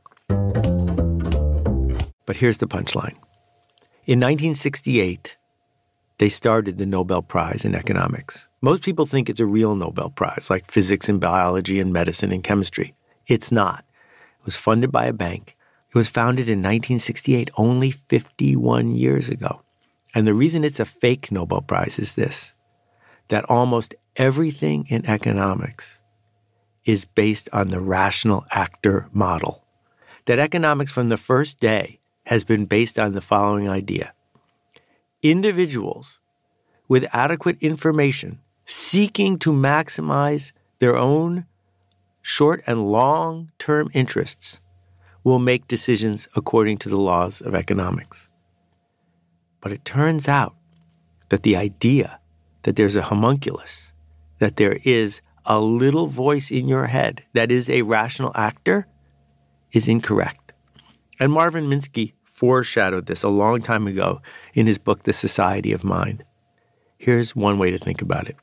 But 2.24 2.36
here's 2.36 2.58
the 2.58 2.68
punchline. 2.68 3.16
In 4.06 4.20
1968, 4.20 5.36
they 6.18 6.28
started 6.28 6.78
the 6.78 6.86
Nobel 6.86 7.22
Prize 7.22 7.64
in 7.64 7.74
economics. 7.74 8.48
Most 8.60 8.82
people 8.82 9.04
think 9.04 9.28
it's 9.28 9.40
a 9.40 9.46
real 9.46 9.74
Nobel 9.74 10.10
Prize, 10.10 10.48
like 10.48 10.70
physics 10.70 11.08
and 11.08 11.20
biology 11.20 11.80
and 11.80 11.92
medicine 11.92 12.32
and 12.32 12.44
chemistry. 12.44 12.94
It's 13.26 13.50
not. 13.50 13.84
It 14.40 14.46
was 14.46 14.56
funded 14.56 14.92
by 14.92 15.06
a 15.06 15.12
bank. 15.12 15.56
It 15.88 15.98
was 15.98 16.08
founded 16.08 16.48
in 16.48 16.60
1968, 16.60 17.50
only 17.56 17.90
51 17.90 18.94
years 18.94 19.28
ago. 19.28 19.62
And 20.16 20.26
the 20.26 20.32
reason 20.32 20.64
it's 20.64 20.80
a 20.80 20.86
fake 20.86 21.30
Nobel 21.30 21.60
Prize 21.60 21.98
is 21.98 22.14
this 22.14 22.54
that 23.28 23.44
almost 23.50 23.94
everything 24.16 24.86
in 24.88 25.04
economics 25.04 26.00
is 26.86 27.04
based 27.04 27.50
on 27.52 27.68
the 27.68 27.80
rational 27.80 28.46
actor 28.50 29.10
model. 29.12 29.66
That 30.24 30.38
economics 30.38 30.90
from 30.90 31.10
the 31.10 31.18
first 31.18 31.60
day 31.60 32.00
has 32.24 32.44
been 32.44 32.64
based 32.64 32.98
on 32.98 33.12
the 33.12 33.20
following 33.20 33.68
idea 33.68 34.14
individuals 35.22 36.18
with 36.88 37.04
adequate 37.12 37.58
information 37.60 38.38
seeking 38.64 39.38
to 39.40 39.52
maximize 39.52 40.52
their 40.78 40.96
own 40.96 41.44
short 42.22 42.62
and 42.66 42.90
long 42.90 43.50
term 43.58 43.90
interests 43.92 44.60
will 45.24 45.38
make 45.38 45.68
decisions 45.68 46.26
according 46.34 46.78
to 46.78 46.88
the 46.88 46.96
laws 46.96 47.42
of 47.42 47.54
economics. 47.54 48.30
But 49.60 49.72
it 49.72 49.84
turns 49.84 50.28
out 50.28 50.54
that 51.28 51.42
the 51.42 51.56
idea 51.56 52.20
that 52.62 52.76
there's 52.76 52.96
a 52.96 53.02
homunculus, 53.02 53.92
that 54.38 54.56
there 54.56 54.78
is 54.84 55.20
a 55.44 55.60
little 55.60 56.06
voice 56.06 56.50
in 56.50 56.68
your 56.68 56.86
head 56.86 57.24
that 57.32 57.50
is 57.50 57.70
a 57.70 57.82
rational 57.82 58.32
actor, 58.34 58.86
is 59.72 59.88
incorrect. 59.88 60.52
And 61.18 61.32
Marvin 61.32 61.66
Minsky 61.66 62.12
foreshadowed 62.22 63.06
this 63.06 63.22
a 63.22 63.28
long 63.28 63.62
time 63.62 63.86
ago 63.86 64.20
in 64.52 64.66
his 64.66 64.78
book, 64.78 65.04
The 65.04 65.12
Society 65.12 65.72
of 65.72 65.84
Mind. 65.84 66.24
Here's 66.98 67.34
one 67.34 67.58
way 67.58 67.70
to 67.70 67.78
think 67.78 68.02
about 68.02 68.28
it. 68.28 68.36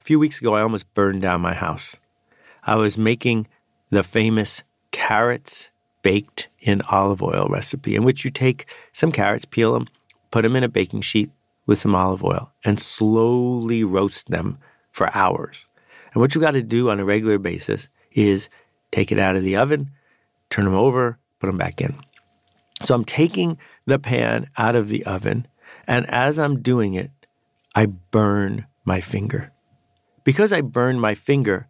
A 0.00 0.04
few 0.04 0.18
weeks 0.18 0.40
ago, 0.40 0.54
I 0.54 0.62
almost 0.62 0.92
burned 0.94 1.22
down 1.22 1.40
my 1.40 1.54
house. 1.54 1.96
I 2.62 2.76
was 2.76 2.96
making 2.96 3.48
the 3.90 4.02
famous 4.02 4.62
carrots 4.90 5.70
baked 6.02 6.48
in 6.60 6.82
olive 6.82 7.22
oil 7.22 7.46
recipe, 7.48 7.96
in 7.96 8.04
which 8.04 8.24
you 8.24 8.30
take 8.30 8.66
some 8.92 9.10
carrots, 9.10 9.44
peel 9.44 9.72
them, 9.72 9.88
put 10.34 10.42
them 10.42 10.56
in 10.56 10.64
a 10.64 10.68
baking 10.68 11.00
sheet 11.00 11.30
with 11.64 11.78
some 11.78 11.94
olive 11.94 12.24
oil, 12.24 12.50
and 12.64 12.80
slowly 12.80 13.84
roast 13.84 14.30
them 14.30 14.58
for 14.90 15.08
hours. 15.14 15.68
And 16.12 16.20
what 16.20 16.34
you 16.34 16.40
got 16.40 16.50
to 16.50 16.62
do 16.62 16.90
on 16.90 16.98
a 16.98 17.04
regular 17.04 17.38
basis 17.38 17.88
is 18.10 18.48
take 18.90 19.12
it 19.12 19.18
out 19.20 19.36
of 19.36 19.44
the 19.44 19.54
oven, 19.54 19.92
turn 20.50 20.64
them 20.64 20.74
over, 20.74 21.20
put 21.38 21.46
them 21.46 21.56
back 21.56 21.80
in. 21.80 22.00
So 22.82 22.96
I'm 22.96 23.04
taking 23.04 23.58
the 23.86 24.00
pan 24.00 24.50
out 24.58 24.74
of 24.74 24.88
the 24.88 25.06
oven, 25.06 25.46
and 25.86 26.04
as 26.10 26.36
I'm 26.36 26.62
doing 26.62 26.94
it, 26.94 27.12
I 27.76 27.86
burn 27.86 28.66
my 28.84 29.00
finger. 29.00 29.52
Because 30.24 30.52
I 30.52 30.62
burn 30.62 30.98
my 30.98 31.14
finger, 31.14 31.68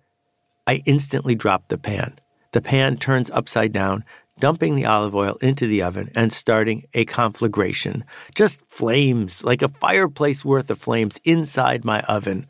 I 0.66 0.80
instantly 0.86 1.34
drop 1.34 1.68
the 1.68 1.76
pan. 1.76 2.18
The 2.52 2.62
pan 2.62 2.96
turns 2.96 3.30
upside 3.30 3.74
down, 3.74 4.06
dumping 4.38 4.76
the 4.76 4.84
olive 4.84 5.14
oil 5.14 5.36
into 5.40 5.66
the 5.66 5.82
oven 5.82 6.10
and 6.14 6.32
starting 6.32 6.86
a 6.94 7.04
conflagration. 7.04 8.04
Just 8.34 8.60
flames, 8.66 9.44
like 9.44 9.62
a 9.62 9.68
fireplace 9.68 10.44
worth 10.44 10.70
of 10.70 10.78
flames 10.78 11.20
inside 11.24 11.84
my 11.84 12.00
oven. 12.02 12.46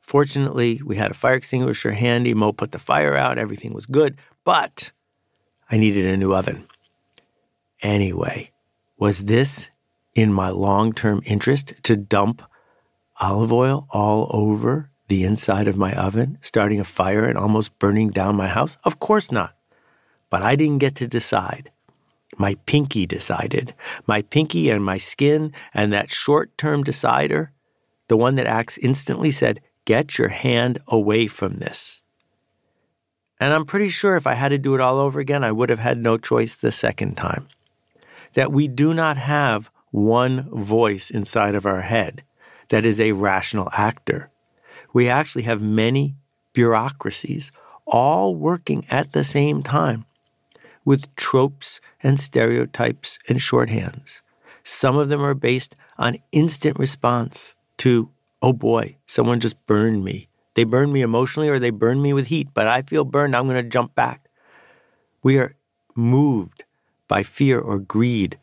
Fortunately, 0.00 0.80
we 0.84 0.96
had 0.96 1.10
a 1.10 1.14
fire 1.14 1.34
extinguisher 1.34 1.92
handy. 1.92 2.34
Mo 2.34 2.52
put 2.52 2.72
the 2.72 2.78
fire 2.78 3.14
out, 3.14 3.38
everything 3.38 3.74
was 3.74 3.86
good, 3.86 4.16
but 4.44 4.90
I 5.70 5.76
needed 5.76 6.06
a 6.06 6.16
new 6.16 6.34
oven. 6.34 6.66
Anyway, 7.82 8.52
was 8.96 9.26
this 9.26 9.70
in 10.14 10.32
my 10.32 10.48
long 10.48 10.92
term 10.92 11.22
interest 11.26 11.74
to 11.84 11.96
dump 11.96 12.42
olive 13.20 13.52
oil 13.52 13.86
all 13.90 14.30
over 14.30 14.90
the 15.08 15.24
inside 15.24 15.68
of 15.68 15.76
my 15.76 15.92
oven, 15.94 16.38
starting 16.40 16.80
a 16.80 16.84
fire 16.84 17.24
and 17.24 17.38
almost 17.38 17.78
burning 17.78 18.10
down 18.10 18.36
my 18.36 18.48
house? 18.48 18.76
Of 18.84 18.98
course 18.98 19.30
not. 19.30 19.57
But 20.30 20.42
I 20.42 20.56
didn't 20.56 20.78
get 20.78 20.94
to 20.96 21.06
decide. 21.06 21.70
My 22.36 22.54
pinky 22.66 23.06
decided. 23.06 23.74
My 24.06 24.22
pinky 24.22 24.70
and 24.70 24.84
my 24.84 24.98
skin 24.98 25.52
and 25.72 25.92
that 25.92 26.10
short 26.10 26.56
term 26.58 26.84
decider, 26.84 27.52
the 28.08 28.16
one 28.16 28.36
that 28.36 28.46
acts 28.46 28.78
instantly, 28.78 29.30
said, 29.30 29.60
Get 29.84 30.18
your 30.18 30.28
hand 30.28 30.78
away 30.86 31.26
from 31.26 31.56
this. 31.56 32.02
And 33.40 33.54
I'm 33.54 33.64
pretty 33.64 33.88
sure 33.88 34.16
if 34.16 34.26
I 34.26 34.34
had 34.34 34.50
to 34.50 34.58
do 34.58 34.74
it 34.74 34.80
all 34.80 34.98
over 34.98 35.20
again, 35.20 35.44
I 35.44 35.52
would 35.52 35.70
have 35.70 35.78
had 35.78 35.98
no 35.98 36.18
choice 36.18 36.56
the 36.56 36.72
second 36.72 37.16
time. 37.16 37.48
That 38.34 38.52
we 38.52 38.68
do 38.68 38.92
not 38.92 39.16
have 39.16 39.70
one 39.90 40.48
voice 40.50 41.10
inside 41.10 41.54
of 41.54 41.64
our 41.64 41.80
head 41.80 42.22
that 42.68 42.84
is 42.84 43.00
a 43.00 43.12
rational 43.12 43.70
actor. 43.72 44.30
We 44.92 45.08
actually 45.08 45.42
have 45.42 45.62
many 45.62 46.16
bureaucracies 46.52 47.50
all 47.86 48.34
working 48.34 48.84
at 48.90 49.12
the 49.12 49.24
same 49.24 49.62
time 49.62 50.04
with 50.88 51.14
tropes 51.14 51.80
and 52.02 52.18
stereotypes 52.18 53.18
and 53.28 53.38
shorthands. 53.38 54.22
Some 54.62 54.96
of 54.96 55.08
them 55.08 55.22
are 55.22 55.34
based 55.34 55.76
on 55.98 56.18
instant 56.32 56.78
response 56.78 57.54
to, 57.78 58.10
oh 58.42 58.52
boy, 58.52 58.96
someone 59.06 59.40
just 59.40 59.58
burned 59.66 60.04
me 60.04 60.28
they 60.58 60.64
burn 60.64 60.92
me 60.92 61.02
emotionally 61.02 61.48
or 61.48 61.60
they 61.60 61.70
burn 61.70 62.02
me 62.02 62.12
with 62.12 62.26
heat, 62.26 62.48
but 62.52 62.66
I 62.66 62.82
feel 62.82 63.04
burned, 63.04 63.36
I'm 63.36 63.46
going 63.46 63.62
to 63.62 63.70
jump 63.70 63.94
back. 63.94 64.28
We 65.22 65.38
are 65.38 65.54
moved 65.94 66.64
by 67.06 67.22
fear 67.22 67.60
or 67.60 67.78
greed, 67.78 68.40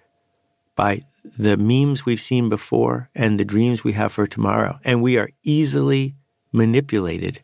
by 0.78 1.04
the 1.38 1.58
memes 1.58 2.06
we've 2.06 2.22
seen 2.22 2.48
before 2.48 3.10
and 3.14 3.38
the 3.38 3.44
dreams 3.44 3.84
we 3.84 3.92
have 4.00 4.14
for 4.14 4.28
tomorrow. 4.28 4.80
And 4.86 5.02
we 5.02 5.18
are 5.18 5.30
easily 5.44 6.16
manipulated 6.54 7.42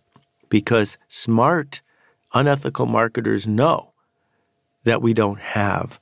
because 0.48 0.98
smart, 1.10 1.82
unethical 2.34 2.86
marketers 2.86 3.46
know 3.46 3.91
that 4.84 5.02
we 5.02 5.14
don't 5.14 5.40
have 5.40 6.00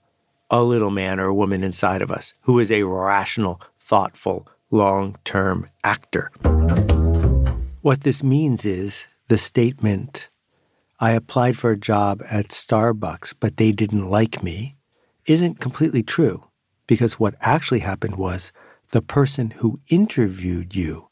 a 0.49 0.63
little 0.63 0.89
man 0.89 1.19
or 1.19 1.27
a 1.27 1.33
woman 1.33 1.63
inside 1.63 2.01
of 2.01 2.11
us 2.11 2.33
who 2.41 2.59
is 2.59 2.71
a 2.71 2.83
rational, 2.83 3.61
thoughtful, 3.79 4.47
long 4.71 5.17
term 5.23 5.69
actor. 5.83 6.31
What 7.81 8.01
this 8.01 8.23
means 8.23 8.65
is 8.65 9.07
the 9.27 9.37
statement, 9.37 10.29
I 10.99 11.11
applied 11.11 11.57
for 11.57 11.71
a 11.71 11.77
job 11.77 12.21
at 12.29 12.49
Starbucks, 12.49 13.35
but 13.39 13.57
they 13.57 13.71
didn't 13.71 14.09
like 14.09 14.43
me, 14.43 14.75
isn't 15.25 15.59
completely 15.59 16.03
true 16.03 16.45
because 16.87 17.19
what 17.19 17.35
actually 17.39 17.79
happened 17.79 18.15
was 18.17 18.51
the 18.91 19.01
person 19.01 19.51
who 19.51 19.79
interviewed 19.89 20.75
you 20.75 21.07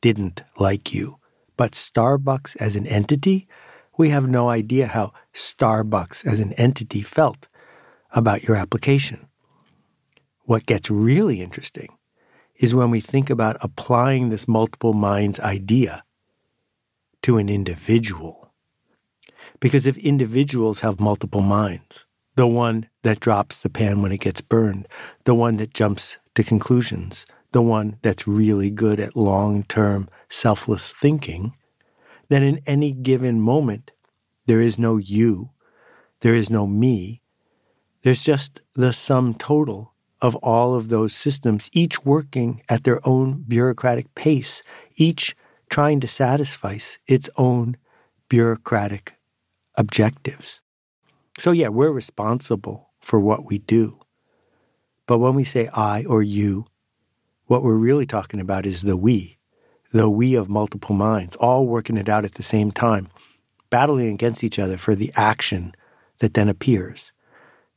didn't 0.00 0.42
like 0.58 0.94
you. 0.94 1.18
But 1.56 1.72
Starbucks 1.72 2.56
as 2.56 2.76
an 2.76 2.86
entity, 2.86 3.46
we 3.98 4.08
have 4.10 4.26
no 4.28 4.48
idea 4.48 4.86
how 4.86 5.12
Starbucks 5.34 6.24
as 6.24 6.40
an 6.40 6.54
entity 6.54 7.02
felt 7.02 7.48
about 8.12 8.44
your 8.44 8.56
application. 8.56 9.26
what 10.48 10.64
gets 10.64 10.90
really 10.90 11.42
interesting 11.42 11.88
is 12.56 12.74
when 12.74 12.90
we 12.90 13.00
think 13.00 13.28
about 13.28 13.58
applying 13.60 14.30
this 14.30 14.48
multiple 14.48 14.94
minds 14.94 15.38
idea 15.40 16.02
to 17.20 17.36
an 17.36 17.50
individual. 17.50 18.50
Because 19.60 19.86
if 19.86 19.98
individuals 19.98 20.80
have 20.80 21.00
multiple 21.00 21.42
minds, 21.42 22.06
the 22.36 22.46
one 22.46 22.88
that 23.02 23.20
drops 23.20 23.58
the 23.58 23.68
pan 23.68 24.00
when 24.00 24.10
it 24.10 24.22
gets 24.22 24.40
burned, 24.40 24.88
the 25.24 25.34
one 25.34 25.58
that 25.58 25.74
jumps 25.74 26.18
to 26.34 26.42
conclusions, 26.42 27.26
the 27.52 27.60
one 27.60 27.98
that's 28.00 28.26
really 28.26 28.70
good 28.70 28.98
at 29.00 29.16
long 29.16 29.64
term 29.64 30.08
selfless 30.30 30.90
thinking, 30.90 31.52
then 32.28 32.42
in 32.42 32.60
any 32.66 32.92
given 32.92 33.40
moment, 33.40 33.90
there 34.46 34.60
is 34.60 34.78
no 34.78 34.96
you, 34.96 35.50
there 36.20 36.34
is 36.34 36.50
no 36.50 36.66
me, 36.66 37.22
there's 38.02 38.22
just 38.22 38.60
the 38.74 38.92
sum 38.92 39.34
total 39.34 39.94
of 40.20 40.34
all 40.36 40.74
of 40.74 40.88
those 40.88 41.14
systems, 41.14 41.70
each 41.72 42.04
working 42.04 42.62
at 42.68 42.84
their 42.84 43.06
own 43.06 43.44
bureaucratic 43.46 44.14
pace, 44.14 44.62
each 44.96 45.36
trying 45.68 46.00
to 46.00 46.06
satisfy 46.06 46.78
its 47.06 47.30
own 47.36 47.76
bureaucratic 48.28 49.14
objectives. 49.76 50.60
So, 51.38 51.52
yeah, 51.52 51.68
we're 51.68 51.92
responsible 51.92 52.90
for 53.00 53.20
what 53.20 53.46
we 53.46 53.58
do. 53.58 54.00
But 55.06 55.18
when 55.18 55.34
we 55.34 55.44
say 55.44 55.68
I 55.68 56.04
or 56.04 56.22
you, 56.22 56.66
what 57.46 57.62
we're 57.62 57.74
really 57.74 58.06
talking 58.06 58.40
about 58.40 58.66
is 58.66 58.82
the 58.82 58.96
we, 58.96 59.37
the 59.90 60.08
we 60.10 60.34
of 60.34 60.48
multiple 60.48 60.94
minds, 60.94 61.36
all 61.36 61.66
working 61.66 61.96
it 61.96 62.08
out 62.08 62.24
at 62.24 62.34
the 62.34 62.42
same 62.42 62.70
time, 62.70 63.08
battling 63.70 64.12
against 64.12 64.44
each 64.44 64.58
other 64.58 64.76
for 64.76 64.94
the 64.94 65.12
action 65.16 65.74
that 66.18 66.34
then 66.34 66.48
appears, 66.48 67.12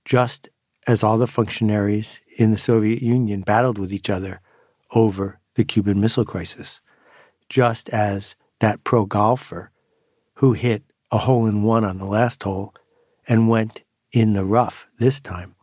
just 0.03 0.49
as 0.87 1.03
all 1.03 1.17
the 1.17 1.27
functionaries 1.27 2.21
in 2.37 2.51
the 2.51 2.57
Soviet 2.57 3.01
Union 3.01 3.41
battled 3.41 3.77
with 3.77 3.93
each 3.93 4.09
other 4.09 4.41
over 4.91 5.39
the 5.55 5.63
Cuban 5.63 5.99
Missile 5.99 6.25
Crisis, 6.25 6.81
just 7.49 7.89
as 7.89 8.35
that 8.59 8.83
pro 8.83 9.05
golfer 9.05 9.71
who 10.35 10.53
hit 10.53 10.83
a 11.11 11.19
hole 11.19 11.45
in 11.45 11.63
one 11.63 11.83
on 11.83 11.97
the 11.97 12.05
last 12.05 12.41
hole 12.43 12.73
and 13.27 13.49
went 13.49 13.83
in 14.11 14.33
the 14.33 14.45
rough 14.45 14.87
this 14.97 15.19
time 15.19 15.55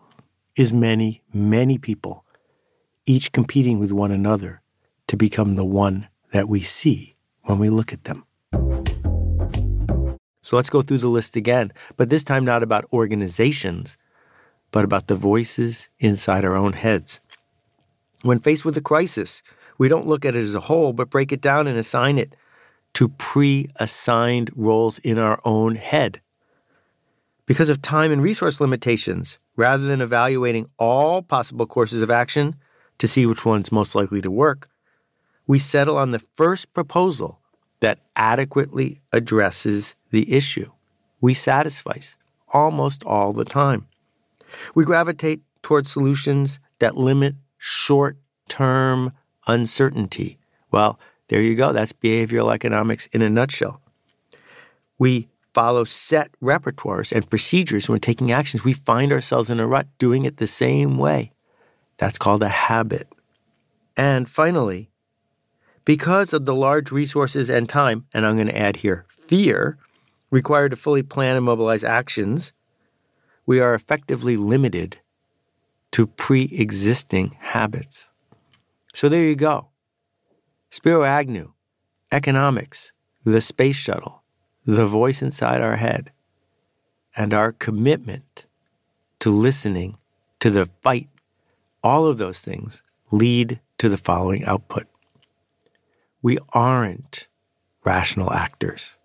is 0.57 0.73
many, 0.73 1.23
many 1.33 1.79
people, 1.79 2.25
each 3.07 3.33
competing 3.33 3.79
with 3.79 3.93
one 3.93 4.11
another 4.11 4.61
to 5.07 5.17
become 5.17 5.55
the 5.55 5.65
one 5.65 6.09
that 6.33 6.49
we 6.49 6.61
see 6.61 7.17
when 7.43 7.59
we 7.59 7.71
look 7.71 7.93
at 7.93 8.05
them. 8.05 8.25
So 10.43 10.57
let's 10.57 10.71
go 10.71 10.83
through 10.83 10.99
the 10.99 11.09
list 11.09 11.37
again, 11.37 11.73
but 11.97 12.09
this 12.09 12.25
time 12.25 12.45
not 12.45 12.63
about 12.63 12.87
organizations, 12.93 13.99
but 14.71 14.85
about 14.85 15.07
the 15.07 15.15
voices 15.15 15.89
inside 15.99 16.45
our 16.45 16.57
own 16.57 16.73
heads. 16.73 17.21
When 18.23 18.39
faced 18.39 18.65
with 18.65 18.77
a 18.77 18.81
crisis, 18.81 19.43
we 19.77 19.89
don't 19.89 20.07
look 20.07 20.25
at 20.25 20.35
it 20.35 20.41
as 20.41 20.55
a 20.55 20.61
whole, 20.61 20.93
but 20.93 21.11
break 21.11 21.33
it 21.33 21.41
down 21.41 21.67
and 21.67 21.79
assign 21.79 22.19
it 22.19 22.35
to 22.95 23.09
pre 23.09 23.69
assigned 23.77 24.51
roles 24.57 24.99
in 25.01 25.19
our 25.19 25.41
own 25.45 25.77
head 25.77 26.21
because 27.49 27.71
of 27.71 27.81
time 27.81 28.13
and 28.13 28.23
resource 28.23 28.61
limitations, 28.61 29.39
rather 29.57 29.85
than 29.85 30.03
evaluating 30.03 30.69
all 30.79 31.23
possible 31.23 31.67
courses 31.67 32.03
of 32.03 32.11
action 32.11 32.55
to 32.99 33.09
see 33.09 33.25
which 33.25 33.47
one's 33.47 33.73
most 33.73 33.95
likely 33.95 34.21
to 34.21 34.31
work, 34.31 34.69
we 35.49 35.59
settle 35.59 35.97
on 35.97 36.13
the 36.13 36.21
first 36.37 36.73
proposal 36.73 37.41
that 37.81 37.99
adequately 38.15 39.01
addresses 39.13 39.97
the 40.11 40.33
issue. 40.33 40.71
We 41.21 41.35
satisfy 41.35 41.99
almost 42.53 43.03
all 43.05 43.33
the 43.33 43.45
time. 43.45 43.89
We 44.75 44.85
gravitate 44.85 45.41
towards 45.63 45.91
solutions 45.91 46.61
that 46.79 46.97
limit 46.97 47.35
short 47.57 48.19
term 48.49 49.13
uncertainty. 49.47 50.39
Well, 50.71 51.01
there 51.29 51.41
you 51.41 51.57
go. 51.57 51.73
That's 51.73 51.93
behavioral 51.93 52.55
economics 52.55 53.07
in 53.07 53.23
a 53.23 53.31
nutshell. 53.31 53.81
We 54.99 55.29
follow 55.55 55.85
set 55.85 56.31
repertoires 56.43 57.11
and 57.11 57.29
procedures 57.29 57.89
when 57.89 58.01
taking 58.01 58.31
actions, 58.31 58.65
we 58.65 58.75
find 58.75 59.13
ourselves 59.13 59.51
in 59.51 59.61
a 59.61 59.67
rut 59.67 59.87
doing 59.99 60.25
it 60.25 60.37
the 60.37 60.47
same 60.47 60.99
way. 60.99 61.33
That's 61.97 62.19
called 62.19 62.43
a 62.43 62.49
habit. 62.49 63.09
And 63.97 64.29
finally, 64.29 64.88
because 65.89 66.35
of 66.35 66.45
the 66.45 66.55
large 66.55 66.93
resources 66.93 67.49
and 67.49 67.67
time, 67.67 68.05
and 68.13 68.27
I'm 68.27 68.35
going 68.35 68.49
to 68.49 68.59
add 68.59 68.77
here 68.77 69.07
fear, 69.09 69.79
required 70.31 70.73
to 70.73 70.77
fully 70.77 71.03
plan 71.03 71.35
and 71.35 71.47
mobilize 71.47 71.83
actions, 71.83 72.53
we 73.47 73.59
are 73.59 73.73
effectively 73.73 74.37
limited 74.37 74.99
to 75.93 76.07
pre 76.07 76.43
existing 76.53 77.39
habits. 77.41 78.11
So 78.93 79.09
there 79.09 79.25
you 79.25 79.35
go. 79.35 79.69
Spiro 80.69 81.05
Agnew, 81.05 81.53
economics, 82.13 82.93
the 83.25 83.41
space 83.41 83.77
shuttle, 83.77 84.23
the 84.67 84.85
voice 84.85 85.23
inside 85.23 85.63
our 85.63 85.77
head, 85.77 86.13
and 87.17 87.33
our 87.33 87.51
commitment 87.51 88.45
to 89.21 89.31
listening 89.31 89.97
to 90.41 90.51
the 90.51 90.67
fight, 90.83 91.09
all 91.83 92.05
of 92.05 92.19
those 92.19 92.41
things 92.41 92.83
lead 93.11 93.59
to 93.79 93.89
the 93.89 93.97
following 93.97 94.45
output. 94.45 94.87
We 96.29 96.37
aren't 96.53 97.27
rational 97.87 98.35
actors. 98.35 98.99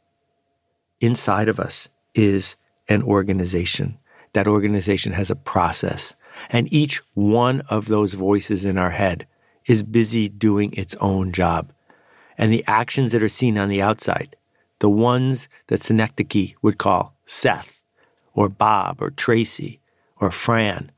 Inside 0.99 1.47
of 1.47 1.57
us 1.57 1.87
is 2.13 2.57
an 2.89 3.01
organization. 3.01 3.97
That 4.33 4.45
organization 4.45 5.13
has 5.13 5.31
a 5.31 5.37
process, 5.37 6.17
and 6.49 6.67
each 6.73 7.01
one 7.13 7.61
of 7.69 7.87
those 7.87 8.13
voices 8.13 8.65
in 8.65 8.77
our 8.77 8.89
head 8.89 9.25
is 9.65 9.83
busy 9.83 10.27
doing 10.27 10.73
its 10.73 10.95
own 10.99 11.31
job. 11.31 11.71
And 12.37 12.51
the 12.51 12.65
actions 12.67 13.13
that 13.13 13.23
are 13.23 13.29
seen 13.29 13.57
on 13.57 13.69
the 13.69 13.81
outside 13.81 14.35
the 14.79 14.89
ones 14.89 15.47
that 15.67 15.81
Synecdoche 15.81 16.55
would 16.61 16.77
call 16.77 17.15
Seth, 17.25 17.85
or 18.33 18.49
Bob, 18.49 19.01
or 19.01 19.11
Tracy, 19.11 19.79
or 20.17 20.29
Fran. 20.29 20.91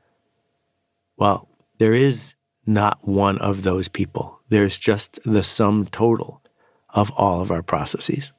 Well, 1.16 1.48
there 1.78 1.94
is 1.94 2.34
not 2.66 3.06
one 3.06 3.38
of 3.38 3.62
those 3.62 3.86
people. 3.86 4.35
There's 4.48 4.78
just 4.78 5.18
the 5.24 5.42
sum 5.42 5.86
total 5.86 6.42
of 6.90 7.10
all 7.12 7.40
of 7.40 7.50
our 7.50 7.62
processes. 7.62 8.32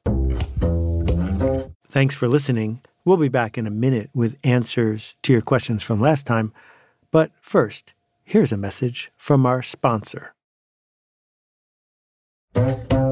Thanks 1.89 2.15
for 2.15 2.28
listening. 2.28 2.82
We'll 3.06 3.17
be 3.17 3.30
back 3.30 3.58
in 3.58 3.65
a 3.65 3.72
minute 3.72 4.10
with 4.13 4.38
answers 4.43 5.15
to 5.24 5.32
your 5.32 5.41
questions 5.41 5.84
from 5.84 6.02
last 6.02 6.26
time. 6.26 6.54
But 7.12 7.32
first, 7.41 7.93
here's 8.24 8.52
a 8.52 8.58
message 8.58 9.12
from 9.15 9.46
our 9.46 9.62
sponsor. 9.62 10.34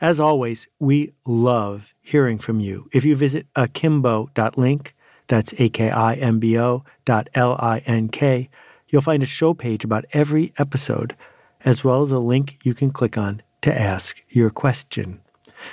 As 0.00 0.20
always, 0.20 0.68
we 0.78 1.14
love 1.24 1.94
hearing 2.02 2.38
from 2.38 2.60
you. 2.60 2.88
If 2.92 3.04
you 3.06 3.16
visit 3.16 3.46
akimbo.link, 3.56 4.94
that's 5.26 5.58
A-K-I-M-B-O 5.58 6.84
dot 7.06 7.28
L-I-N-K, 7.32 8.50
you'll 8.88 9.02
find 9.02 9.22
a 9.22 9.26
show 9.26 9.54
page 9.54 9.84
about 9.84 10.04
every 10.12 10.52
episode, 10.58 11.16
as 11.64 11.82
well 11.82 12.02
as 12.02 12.10
a 12.10 12.18
link 12.18 12.58
you 12.62 12.74
can 12.74 12.90
click 12.90 13.16
on 13.16 13.42
to 13.62 13.74
ask 13.74 14.22
your 14.28 14.50
question. 14.50 15.22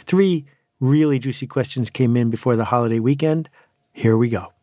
Three 0.06 0.46
really 0.80 1.20
juicy 1.20 1.46
questions 1.46 1.90
came 1.90 2.16
in 2.16 2.30
before 2.30 2.56
the 2.56 2.66
holiday 2.66 3.00
weekend. 3.00 3.50
Here 3.92 4.16
we 4.16 4.30
go. 4.30 4.54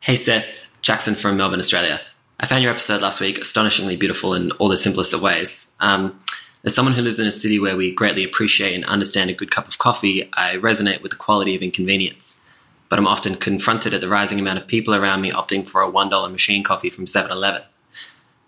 Hey 0.00 0.14
Seth, 0.14 0.70
Jackson 0.80 1.14
from 1.14 1.36
Melbourne, 1.36 1.58
Australia. 1.58 2.00
I 2.38 2.46
found 2.46 2.62
your 2.62 2.72
episode 2.72 3.02
last 3.02 3.20
week 3.20 3.38
astonishingly 3.38 3.96
beautiful 3.96 4.32
in 4.32 4.52
all 4.52 4.68
the 4.68 4.76
simplest 4.76 5.12
of 5.12 5.22
ways. 5.22 5.76
Um, 5.80 6.18
as 6.64 6.74
someone 6.74 6.94
who 6.94 7.02
lives 7.02 7.18
in 7.18 7.26
a 7.26 7.32
city 7.32 7.58
where 7.58 7.76
we 7.76 7.92
greatly 7.92 8.24
appreciate 8.24 8.74
and 8.74 8.84
understand 8.84 9.30
a 9.30 9.34
good 9.34 9.50
cup 9.50 9.66
of 9.66 9.78
coffee, 9.78 10.28
I 10.34 10.56
resonate 10.56 11.02
with 11.02 11.10
the 11.10 11.16
quality 11.16 11.54
of 11.54 11.62
inconvenience. 11.62 12.44
But 12.88 12.98
I'm 12.98 13.06
often 13.06 13.36
confronted 13.36 13.94
at 13.94 14.00
the 14.00 14.08
rising 14.08 14.38
amount 14.38 14.58
of 14.58 14.66
people 14.66 14.94
around 14.94 15.22
me 15.22 15.30
opting 15.30 15.68
for 15.68 15.80
a 15.80 15.90
$1 15.90 16.32
machine 16.32 16.62
coffee 16.62 16.90
from 16.90 17.06
7 17.06 17.30
Eleven. 17.30 17.62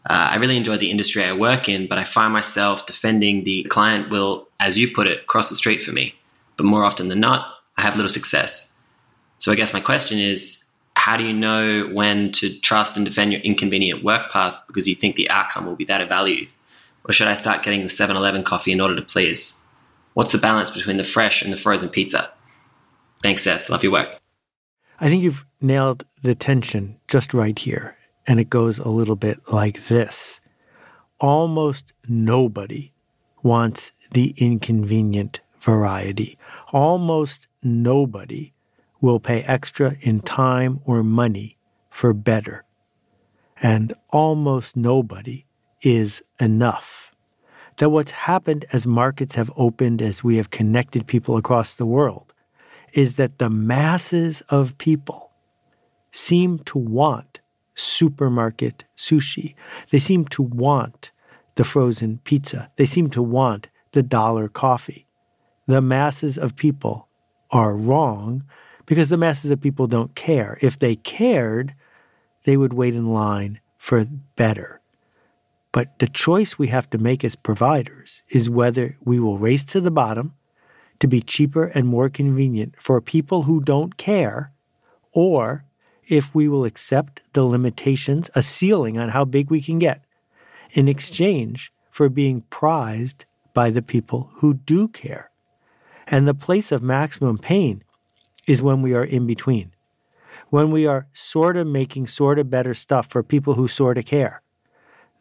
Uh, 0.04 0.30
I 0.32 0.36
really 0.36 0.56
enjoy 0.56 0.76
the 0.76 0.90
industry 0.90 1.22
I 1.22 1.32
work 1.32 1.68
in, 1.68 1.86
but 1.86 1.96
I 1.96 2.04
find 2.04 2.32
myself 2.32 2.86
defending 2.86 3.44
the 3.44 3.62
client 3.64 4.10
will, 4.10 4.48
as 4.58 4.76
you 4.76 4.92
put 4.92 5.06
it, 5.06 5.26
cross 5.26 5.48
the 5.48 5.56
street 5.56 5.80
for 5.80 5.92
me. 5.92 6.16
But 6.56 6.66
more 6.66 6.84
often 6.84 7.08
than 7.08 7.20
not, 7.20 7.46
I 7.76 7.82
have 7.82 7.96
little 7.96 8.10
success. 8.10 8.74
So 9.38 9.52
I 9.52 9.54
guess 9.54 9.72
my 9.72 9.80
question 9.80 10.18
is 10.18 10.70
how 10.94 11.16
do 11.16 11.24
you 11.24 11.32
know 11.32 11.86
when 11.86 12.32
to 12.32 12.60
trust 12.60 12.96
and 12.96 13.06
defend 13.06 13.32
your 13.32 13.40
inconvenient 13.42 14.04
work 14.04 14.30
path 14.30 14.60
because 14.66 14.86
you 14.86 14.94
think 14.94 15.16
the 15.16 15.30
outcome 15.30 15.66
will 15.66 15.76
be 15.76 15.84
that 15.84 16.00
of 16.00 16.08
value? 16.08 16.46
Or 17.04 17.12
should 17.12 17.28
I 17.28 17.34
start 17.34 17.62
getting 17.62 17.82
the 17.82 17.90
7 17.90 18.16
Eleven 18.16 18.44
coffee 18.44 18.72
in 18.72 18.80
order 18.80 18.96
to 18.96 19.02
please? 19.02 19.66
What's 20.14 20.32
the 20.32 20.38
balance 20.38 20.70
between 20.70 20.98
the 20.98 21.04
fresh 21.04 21.42
and 21.42 21.52
the 21.52 21.56
frozen 21.56 21.88
pizza? 21.88 22.32
Thanks, 23.22 23.42
Seth. 23.42 23.70
Love 23.70 23.82
your 23.82 23.92
work. 23.92 24.18
I 25.00 25.08
think 25.08 25.22
you've 25.22 25.44
nailed 25.60 26.04
the 26.22 26.34
tension 26.34 26.98
just 27.08 27.34
right 27.34 27.58
here. 27.58 27.96
And 28.26 28.38
it 28.38 28.50
goes 28.50 28.78
a 28.78 28.88
little 28.88 29.16
bit 29.16 29.40
like 29.52 29.88
this 29.88 30.40
Almost 31.18 31.92
nobody 32.08 32.92
wants 33.42 33.92
the 34.12 34.34
inconvenient 34.36 35.40
variety. 35.58 36.38
Almost 36.72 37.48
nobody 37.62 38.52
will 39.00 39.20
pay 39.20 39.42
extra 39.42 39.94
in 40.00 40.20
time 40.20 40.80
or 40.84 41.02
money 41.02 41.58
for 41.90 42.12
better. 42.12 42.64
And 43.60 43.94
almost 44.10 44.76
nobody 44.76 45.46
is 45.82 46.22
enough. 46.40 47.10
That 47.78 47.90
what's 47.90 48.10
happened 48.10 48.64
as 48.72 48.86
markets 48.86 49.34
have 49.34 49.50
opened, 49.56 50.02
as 50.02 50.22
we 50.22 50.36
have 50.36 50.50
connected 50.50 51.06
people 51.06 51.36
across 51.36 51.74
the 51.74 51.86
world, 51.86 52.32
is 52.92 53.16
that 53.16 53.38
the 53.38 53.50
masses 53.50 54.42
of 54.48 54.76
people 54.78 55.32
seem 56.10 56.58
to 56.60 56.78
want 56.78 57.40
supermarket 57.74 58.84
sushi. 58.96 59.54
They 59.90 59.98
seem 59.98 60.26
to 60.26 60.42
want 60.42 61.10
the 61.54 61.64
frozen 61.64 62.18
pizza. 62.24 62.70
They 62.76 62.86
seem 62.86 63.08
to 63.10 63.22
want 63.22 63.68
the 63.92 64.02
dollar 64.02 64.48
coffee. 64.48 65.06
The 65.66 65.80
masses 65.80 66.36
of 66.36 66.56
people 66.56 67.08
are 67.50 67.74
wrong 67.74 68.44
because 68.84 69.08
the 69.08 69.16
masses 69.16 69.50
of 69.50 69.60
people 69.60 69.86
don't 69.86 70.14
care. 70.14 70.58
If 70.60 70.78
they 70.78 70.96
cared, 70.96 71.74
they 72.44 72.56
would 72.56 72.74
wait 72.74 72.94
in 72.94 73.12
line 73.12 73.60
for 73.78 74.04
better. 74.36 74.81
But 75.72 75.98
the 75.98 76.06
choice 76.06 76.58
we 76.58 76.68
have 76.68 76.90
to 76.90 76.98
make 76.98 77.24
as 77.24 77.34
providers 77.34 78.22
is 78.28 78.50
whether 78.50 78.96
we 79.04 79.18
will 79.18 79.38
race 79.38 79.64
to 79.64 79.80
the 79.80 79.90
bottom 79.90 80.34
to 80.98 81.08
be 81.08 81.22
cheaper 81.22 81.64
and 81.64 81.88
more 81.88 82.10
convenient 82.10 82.74
for 82.78 83.00
people 83.00 83.44
who 83.44 83.60
don't 83.62 83.96
care, 83.96 84.52
or 85.12 85.64
if 86.08 86.34
we 86.34 86.46
will 86.46 86.64
accept 86.64 87.22
the 87.32 87.44
limitations, 87.44 88.30
a 88.34 88.42
ceiling 88.42 88.98
on 88.98 89.08
how 89.08 89.24
big 89.24 89.50
we 89.50 89.62
can 89.62 89.78
get, 89.78 90.04
in 90.72 90.88
exchange 90.88 91.72
for 91.90 92.08
being 92.08 92.42
prized 92.50 93.24
by 93.54 93.70
the 93.70 93.82
people 93.82 94.30
who 94.36 94.54
do 94.54 94.88
care. 94.88 95.30
And 96.06 96.28
the 96.28 96.34
place 96.34 96.70
of 96.70 96.82
maximum 96.82 97.38
pain 97.38 97.82
is 98.46 98.60
when 98.60 98.82
we 98.82 98.94
are 98.94 99.04
in 99.04 99.26
between, 99.26 99.72
when 100.50 100.70
we 100.70 100.86
are 100.86 101.06
sort 101.12 101.56
of 101.56 101.66
making 101.66 102.08
sort 102.08 102.38
of 102.38 102.50
better 102.50 102.74
stuff 102.74 103.06
for 103.08 103.22
people 103.22 103.54
who 103.54 103.68
sort 103.68 103.96
of 103.96 104.04
care. 104.04 104.41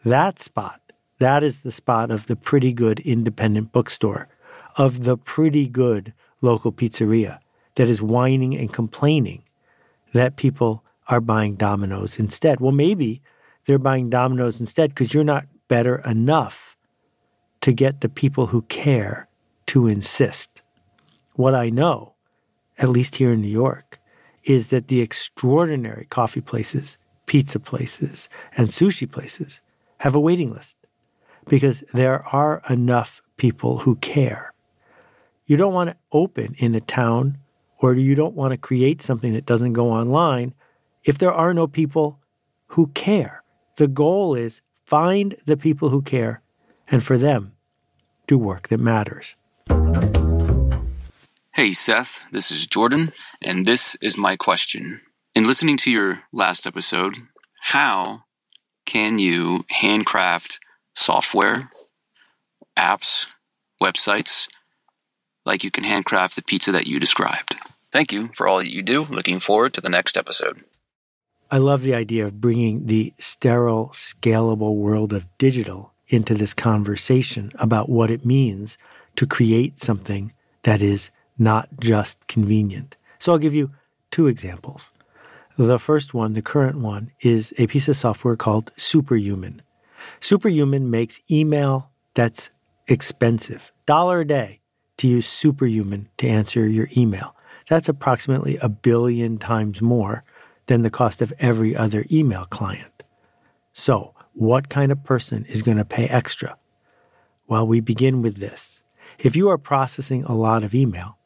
That 0.04 0.40
spot, 0.40 0.82
that 1.20 1.44
is 1.44 1.62
the 1.62 1.72
spot 1.72 2.10
of 2.10 2.26
the 2.26 2.36
pretty 2.36 2.74
good 2.74 3.00
independent 3.02 3.72
bookstore, 3.72 4.28
of 4.78 5.04
the 5.04 5.16
pretty 5.16 5.68
good 5.68 6.14
local 6.42 6.72
pizzeria 6.72 7.40
that 7.76 7.88
is 7.88 8.02
whining 8.02 8.58
and 8.58 8.74
complaining 8.74 9.44
that 10.14 10.38
people 10.38 10.84
are 11.08 11.22
buying 11.22 11.56
Domino's 11.56 12.20
instead. 12.20 12.60
Well, 12.60 12.72
maybe 12.72 13.22
they're 13.66 13.78
buying 13.78 14.10
Domino's 14.10 14.60
instead 14.60 14.90
because 14.90 15.14
you're 15.14 15.24
not 15.24 15.46
better 15.68 15.98
enough 16.00 16.76
to 17.62 17.72
get 17.72 18.02
the 18.02 18.10
people 18.10 18.48
who 18.48 18.64
care 18.64 19.28
to 19.68 19.88
insist. 19.88 20.64
What 21.34 21.54
I 21.54 21.70
know, 21.70 22.16
at 22.80 22.90
least 22.90 23.18
here 23.18 23.34
in 23.34 23.42
New 23.42 23.48
York, 23.48 24.00
is 24.46 24.72
that 24.72 24.88
the 24.88 25.02
extraordinary 25.02 26.08
coffee 26.10 26.42
places, 26.42 26.98
pizza 27.28 27.60
places, 27.60 28.28
and 28.58 28.68
sushi 28.70 29.10
places 29.10 29.62
have 30.02 30.16
a 30.16 30.20
waiting 30.20 30.52
list 30.52 30.76
because 31.48 31.82
there 31.94 32.26
are 32.34 32.64
enough 32.68 33.22
people 33.38 33.78
who 33.78 33.96
care. 33.98 34.52
You 35.46 35.58
don't 35.58 35.76
want 35.76 35.92
to 35.92 35.98
open 36.12 36.56
in 36.58 36.74
a 36.74 36.82
town 36.82 37.38
or 37.78 37.94
you 37.94 38.16
don't 38.16 38.34
want 38.34 38.52
to 38.52 38.58
create 38.58 39.04
something 39.04 39.34
that 39.34 39.46
doesn't 39.46 39.74
go 39.74 39.92
online 39.92 40.56
if 41.04 41.20
there 41.20 41.32
are 41.32 41.54
no 41.54 41.68
people 41.68 42.20
who 42.70 42.88
care. 42.88 43.44
The 43.78 43.88
goal 43.88 44.34
is 44.34 44.64
find 44.86 45.36
the 45.46 45.56
people 45.56 45.90
who 45.90 46.02
care 46.02 46.42
and 46.88 47.04
for 47.04 47.16
them, 47.16 47.54
do 48.26 48.40
work 48.40 48.70
that 48.70 48.80
matters. 48.80 49.36
Hey, 51.54 51.74
Seth, 51.74 52.22
this 52.32 52.50
is 52.50 52.66
Jordan, 52.66 53.14
and 53.40 53.66
this 53.66 53.96
is 54.02 54.18
my 54.18 54.36
question. 54.36 55.02
In 55.36 55.46
listening 55.46 55.78
to 55.78 55.92
your 55.92 56.24
last 56.34 56.66
episode, 56.66 57.18
how 57.60 58.24
can 58.92 59.20
you 59.20 59.64
handcraft 59.70 60.60
software, 60.96 61.62
apps, 62.78 63.26
websites, 63.82 64.50
like 65.46 65.64
you 65.64 65.72
can 65.72 65.86
handcraft 65.86 66.36
the 66.36 66.42
pizza 66.42 66.74
that 66.74 66.88
you 66.88 67.00
described? 67.00 67.56
Thank 67.94 68.12
you 68.12 68.32
for 68.36 68.50
all 68.50 68.58
that 68.58 68.70
you 68.70 68.82
do. 68.82 69.06
Looking 69.06 69.40
forward 69.40 69.74
to 69.76 69.82
the 69.82 69.88
next 69.88 70.18
episode. 70.18 70.66
I 71.50 71.58
love 71.58 71.84
the 71.84 71.96
idea 71.96 72.26
of 72.26 72.42
bringing 72.42 72.88
the 72.88 73.14
sterile, 73.18 73.92
scalable 73.94 74.76
world 74.76 75.14
of 75.14 75.26
digital 75.38 75.94
into 76.10 76.34
this 76.34 76.54
conversation 76.54 77.54
about 77.56 77.88
what 77.88 78.12
it 78.12 78.26
means 78.26 78.78
to 79.16 79.26
create 79.26 79.80
something 79.80 80.34
that 80.64 80.82
is 80.82 81.12
not 81.38 81.70
just 81.80 82.28
convenient. 82.28 82.98
So 83.20 83.32
I'll 83.32 83.40
give 83.40 83.56
you 83.56 83.72
two 84.12 84.28
examples. 84.28 84.92
The 85.58 85.80
first 85.80 86.14
one, 86.14 86.34
the 86.34 86.42
current 86.42 86.78
one, 86.78 87.12
is 87.22 87.54
a 87.58 87.68
piece 87.68 87.88
of 87.88 87.98
software 87.98 88.36
called 88.36 88.72
Superhuman. 88.78 89.62
Superhuman 90.20 90.90
makes 90.90 91.22
email 91.30 91.90
that's 92.14 92.50
expensive, 92.88 93.72
dollar 93.86 94.22
a 94.22 94.26
day, 94.26 94.62
to 94.98 95.08
use 95.08 95.26
Superhuman 95.26 96.10
to 96.18 96.28
answer 96.28 96.68
your 96.68 96.88
email. 96.96 97.36
That's 97.70 97.90
approximately 97.90 98.58
a 98.58 98.70
billion 98.70 99.38
times 99.38 99.82
more 99.82 100.24
than 100.68 100.82
the 100.82 100.90
cost 100.90 101.22
of 101.22 101.34
every 101.40 101.76
other 101.76 102.06
email 102.12 102.46
client. 102.46 103.04
So, 103.74 104.14
what 104.34 104.70
kind 104.70 104.92
of 104.92 105.04
person 105.04 105.46
is 105.46 105.62
going 105.62 105.78
to 105.78 105.86
pay 105.86 106.06
extra? 106.08 106.58
Well, 107.48 107.68
we 107.68 107.80
begin 107.80 108.22
with 108.22 108.38
this. 108.38 108.84
If 109.20 109.36
you 109.36 109.50
are 109.50 109.58
processing 109.58 110.24
a 110.24 110.36
lot 110.36 110.64
of 110.64 110.74
email, 110.74 111.18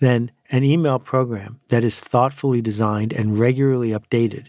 then 0.00 0.30
an 0.52 0.62
email 0.62 0.98
program 0.98 1.58
that 1.68 1.82
is 1.82 1.98
thoughtfully 1.98 2.60
designed 2.60 3.12
and 3.12 3.38
regularly 3.38 3.88
updated, 3.88 4.48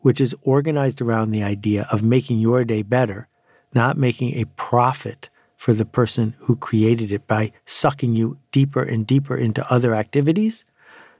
which 0.00 0.20
is 0.20 0.36
organized 0.42 1.00
around 1.00 1.30
the 1.30 1.42
idea 1.42 1.88
of 1.90 2.02
making 2.02 2.38
your 2.38 2.64
day 2.64 2.82
better, 2.82 3.28
not 3.74 3.96
making 3.96 4.34
a 4.34 4.44
profit 4.56 5.30
for 5.56 5.72
the 5.72 5.86
person 5.86 6.34
who 6.40 6.54
created 6.56 7.10
it 7.10 7.26
by 7.26 7.50
sucking 7.64 8.14
you 8.14 8.38
deeper 8.50 8.82
and 8.82 9.06
deeper 9.06 9.34
into 9.36 9.66
other 9.72 9.94
activities, 9.94 10.66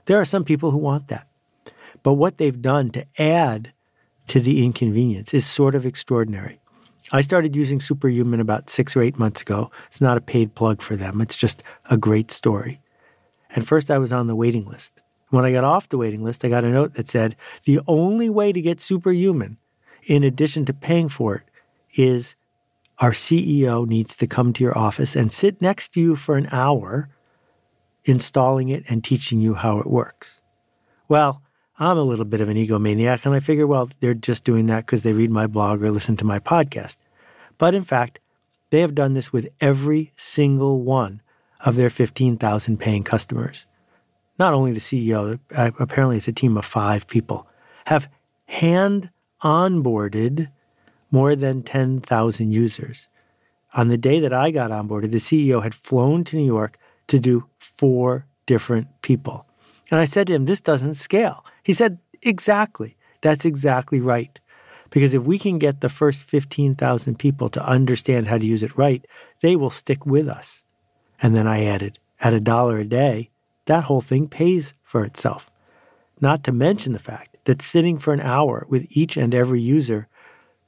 there 0.05 0.21
are 0.21 0.27
some 0.27 0.45
people 0.45 0.73
who 0.73 0.79
want 0.79 1.09
that. 1.09 1.27
But 2.03 2.15
what 2.15 2.39
they've 2.39 2.61
done 2.61 2.91
to 2.91 3.07
add 3.19 3.73
to 4.27 4.41
the 4.41 4.65
inconvenience 4.65 5.33
is 5.33 5.47
sort 5.47 5.75
of 5.75 5.87
extraordinary. 5.87 6.61
I 7.13 7.21
started 7.21 7.57
using 7.57 7.81
Superhuman 7.81 8.41
about 8.41 8.69
six 8.69 8.97
or 8.97 9.03
eight 9.03 9.19
months 9.19 9.43
ago. 9.43 9.71
It's 9.87 10.01
not 10.01 10.17
a 10.17 10.21
paid 10.21 10.55
plug 10.55 10.83
for 10.83 10.97
them, 10.97 11.21
it's 11.21 11.37
just 11.37 11.63
a 11.89 11.97
great 11.97 12.31
story. 12.31 12.81
And 13.55 13.67
first, 13.67 13.91
I 13.91 13.99
was 13.99 14.13
on 14.13 14.27
the 14.27 14.37
waiting 14.37 14.67
list. 14.67 15.01
When 15.31 15.45
I 15.45 15.53
got 15.53 15.65
off 15.65 15.89
the 15.89 15.99
waiting 15.99 16.23
list, 16.23 16.45
I 16.45 16.49
got 16.49 16.65
a 16.65 16.71
note 16.71 16.95
that 16.95 17.09
said 17.09 17.37
the 17.65 17.81
only 17.87 18.29
way 18.29 18.53
to 18.53 18.61
get 18.61 18.81
Superhuman, 18.81 19.57
in 20.05 20.25
addition 20.25 20.65
to 20.67 20.75
paying 20.75 21.09
for 21.09 21.37
it, 21.37 21.45
is 21.97 22.37
our 22.99 23.13
CEO 23.13 23.87
needs 23.87 24.17
to 24.17 24.27
come 24.27 24.53
to 24.53 24.63
your 24.63 24.77
office 24.77 25.17
and 25.17 25.33
sit 25.33 25.63
next 25.63 25.95
to 25.95 26.01
you 26.01 26.17
for 26.17 26.37
an 26.37 26.49
hour, 26.53 27.09
installing 28.05 28.69
it 28.69 28.85
and 28.89 29.03
teaching 29.03 29.41
you 29.41 29.55
how 29.55 29.79
it 29.79 29.87
works. 29.87 30.41
Well, 31.09 31.43
I'm 31.79 31.97
a 31.97 32.03
little 32.03 32.25
bit 32.25 32.41
of 32.41 32.49
an 32.49 32.57
egomaniac, 32.57 33.25
and 33.25 33.35
I 33.35 33.41
figure, 33.41 33.67
well, 33.67 33.91
they're 34.01 34.15
just 34.15 34.45
doing 34.45 34.67
that 34.67 34.87
because 34.87 35.03
they 35.03 35.13
read 35.13 35.31
my 35.31 35.47
blog 35.47 35.83
or 35.83 35.91
listen 35.91 36.17
to 36.19 36.25
my 36.25 36.39
podcast. 36.39 36.97
But 37.59 37.75
in 37.75 37.83
fact, 37.83 38.19
they 38.71 38.81
have 38.81 38.95
done 38.95 39.15
this 39.15 39.33
with 39.33 39.49
every 39.61 40.13
single 40.17 40.83
one 40.83 41.22
of 41.65 41.77
their 41.77 41.91
15,000 41.91 42.79
paying 42.79 43.03
customers. 43.03 43.67
Not 44.39 44.55
only 44.55 44.73
the 44.73 44.81
CEO, 44.81 45.39
uh, 45.55 45.71
apparently 45.79 46.17
it's 46.17 46.29
a 46.29 46.33
team 46.33 46.57
of 46.57 46.65
five 46.65 47.07
people, 47.07 47.47
have 47.87 48.09
hand 48.47 49.11
onboarded 49.43 50.51
more 51.11 51.37
than 51.37 51.63
10,000 51.63 52.53
users. 52.53 53.09
On 53.75 53.89
the 53.89 53.99
day 53.99 54.21
that 54.21 54.33
I 54.33 54.51
got 54.51 54.71
onboarded, 54.71 55.13
the 55.13 55.19
CEO 55.19 55.63
had 55.63 55.75
flown 55.75 56.25
to 56.25 56.37
New 56.37 56.45
York 56.45 56.79
to 57.09 57.19
do 57.19 57.49
four 57.59 58.27
different 58.47 58.89
people. 59.03 59.47
And 59.91 60.01
I 60.01 60.05
said 60.05 60.27
to 60.27 60.35
him, 60.35 60.47
This 60.47 60.61
doesn't 60.61 60.95
scale. 60.95 61.45
He 61.63 61.73
said, 61.73 61.99
Exactly. 62.23 62.97
That's 63.21 63.45
exactly 63.45 64.01
right. 64.01 64.41
Because 64.91 65.15
if 65.15 65.23
we 65.23 65.39
can 65.39 65.59
get 65.59 65.81
the 65.81 65.89
first 65.89 66.23
15,000 66.23 67.19
people 67.19 67.49
to 67.51 67.65
understand 67.65 68.27
how 68.27 68.37
to 68.37 68.45
use 68.45 68.63
it 68.63 68.77
right, 68.77 69.05
they 69.41 69.57
will 69.57 69.71
stick 69.71 70.05
with 70.05 70.29
us. 70.29 70.62
And 71.23 71.37
then 71.37 71.47
I 71.47 71.65
added, 71.65 72.01
at 72.21 72.35
a 72.35 72.41
dollar 72.41 72.81
a 72.81 72.85
day, 72.85 73.31
that 73.67 73.85
whole 73.85 74.01
thing 74.01 74.29
pays 74.29 74.75
for 74.83 75.05
itself. 75.05 75.49
Not 76.21 76.43
to 76.45 76.53
mention 76.53 76.93
the 76.93 76.99
fact 76.99 77.37
that 77.45 77.63
sitting 77.63 77.97
for 77.97 78.13
an 78.13 78.21
hour 78.21 78.67
with 78.69 78.87
each 78.91 79.17
and 79.17 79.35
every 79.35 79.61
user 79.61 80.09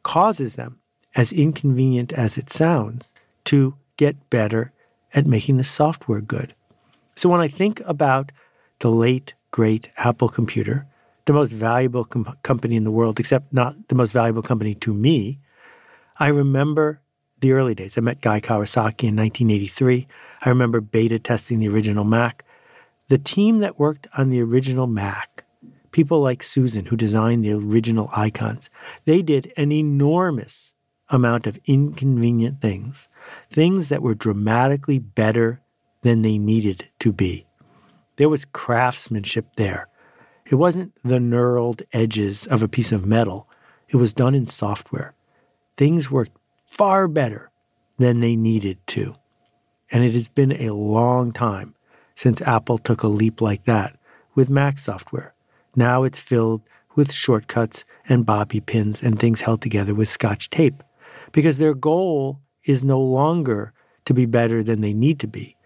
causes 0.05 0.55
them, 0.55 0.79
as 1.17 1.33
inconvenient 1.33 2.13
as 2.13 2.39
it 2.39 2.51
sounds, 2.51 3.13
to 3.45 3.75
get 3.97 4.31
better 4.31 4.73
at 5.13 5.27
making 5.27 5.57
the 5.57 5.65
software 5.65 6.21
good. 6.21 6.55
So 7.17 7.29
when 7.29 7.41
I 7.41 7.49
think 7.49 7.81
about 7.81 8.33
the 8.81 8.91
late, 8.91 9.35
great 9.51 9.89
Apple 9.97 10.29
computer, 10.29 10.87
the 11.27 11.33
most 11.33 11.53
valuable 11.53 12.05
com- 12.05 12.37
company 12.43 12.77
in 12.77 12.85
the 12.85 12.91
world, 12.91 13.19
except 13.21 13.53
not 13.53 13.89
the 13.89 13.95
most 13.95 14.13
valuable 14.13 14.43
company 14.43 14.75
to 14.77 14.93
me, 14.93 15.39
I 16.19 16.29
remember 16.29 17.01
the 17.41 17.53
early 17.53 17.75
days. 17.75 17.99
I 17.99 18.01
met 18.01 18.21
Guy 18.21 18.41
Kawasaki 18.41 19.09
in 19.09 19.17
1983. 19.17 20.07
I 20.43 20.49
remember 20.49 20.81
beta 20.81 21.19
testing 21.19 21.59
the 21.59 21.69
original 21.69 22.05
Mac. 22.05 22.45
The 23.09 23.19
team 23.19 23.59
that 23.59 23.79
worked 23.79 24.07
on 24.17 24.31
the 24.31 24.43
original 24.43 24.87
Mac, 24.87 25.45
people 25.91 26.21
like 26.21 26.43
Susan 26.43 26.87
who 26.87 26.97
designed 26.97 27.45
the 27.45 27.53
original 27.53 28.11
icons, 28.15 28.71
they 29.05 29.23
did 29.23 29.53
an 29.57 29.73
enormous 29.73 30.75
amount 31.11 31.47
of 31.47 31.59
inconvenient 31.67 32.61
things, 32.61 33.09
things 33.51 33.89
that 33.91 34.03
were 34.03 34.15
dramatically 34.15 34.99
better 34.99 35.61
than 36.03 36.23
they 36.23 36.39
needed 36.39 36.89
to 37.01 37.13
be. 37.13 37.47
There 38.17 38.29
was 38.29 38.45
craftsmanship 38.45 39.57
there. 39.57 39.89
It 40.47 40.57
wasn't 40.57 40.93
the 41.03 41.19
knurled 41.19 41.83
edges 41.93 42.47
of 42.47 42.63
a 42.63 42.69
piece 42.69 42.93
of 42.93 43.07
metal. 43.07 43.49
It 43.89 43.97
was 43.97 44.13
done 44.13 44.35
in 44.35 44.47
software. 44.47 45.15
Things 45.77 46.11
worked 46.11 46.37
far 46.77 47.07
better 47.07 47.51
than 47.99 48.19
they 48.19 48.35
needed 48.35 48.79
to. 48.89 49.15
And 49.93 50.03
it 50.03 50.15
has 50.15 50.27
been 50.27 50.53
a 50.53 50.75
long 50.75 51.31
time 51.31 51.75
since 52.17 52.43
Apple 52.43 52.79
took 52.79 53.03
a 53.03 53.09
leap 53.09 53.41
like 53.41 53.65
that 53.65 53.97
with 54.35 54.51
Mac 54.51 54.79
software. 54.79 55.35
Now 55.77 56.03
it's 56.03 56.19
filled 56.19 56.63
with 56.97 57.13
shortcuts 57.13 57.85
and 58.09 58.27
bobby 58.27 58.61
pins 58.61 59.03
and 59.03 59.19
things 59.19 59.43
held 59.43 59.61
together 59.61 59.95
with 59.95 60.09
scotch 60.09 60.51
tape 60.51 60.83
because 61.33 61.59
their 61.59 61.75
goal 61.75 62.41
is 62.65 62.83
no 62.83 63.01
longer 63.01 63.73
to 64.05 64.15
be 64.15 64.27
better 64.27 64.63
than 64.63 64.81
they 64.81 64.93
need 64.93 65.21
to 65.21 65.29
be. 65.29 65.57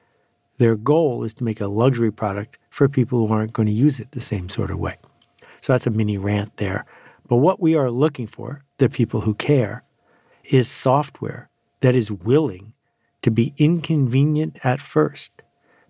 Their 0.59 0.77
goal 0.77 1.25
is 1.25 1.33
to 1.35 1.45
make 1.45 1.61
a 1.61 1.69
luxury 1.69 2.11
product 2.11 2.59
for 2.71 2.89
people 2.89 3.27
who 3.27 3.33
aren't 3.33 3.53
going 3.53 3.69
to 3.69 3.73
use 3.73 3.99
it 3.99 4.13
the 4.13 4.21
same 4.21 4.49
sort 4.49 4.71
of 4.71 4.79
way. 4.79 4.97
So 5.63 5.73
that's 5.73 5.87
a 5.87 5.91
mini 5.91 6.19
rant 6.19 6.57
there. 6.59 6.85
But 7.29 7.37
what 7.37 7.61
we 7.61 7.77
are 7.77 7.91
looking 7.91 8.27
for, 8.27 8.63
the 8.79 8.89
people 8.89 9.23
who 9.23 9.35
care, 9.35 9.83
is 10.53 10.69
software 10.69 11.51
that 11.81 11.95
is 11.95 12.11
willing 12.11 12.73
to 13.23 13.31
be 13.31 13.55
inconvenient 13.59 14.59
at 14.65 14.81
first 14.81 15.43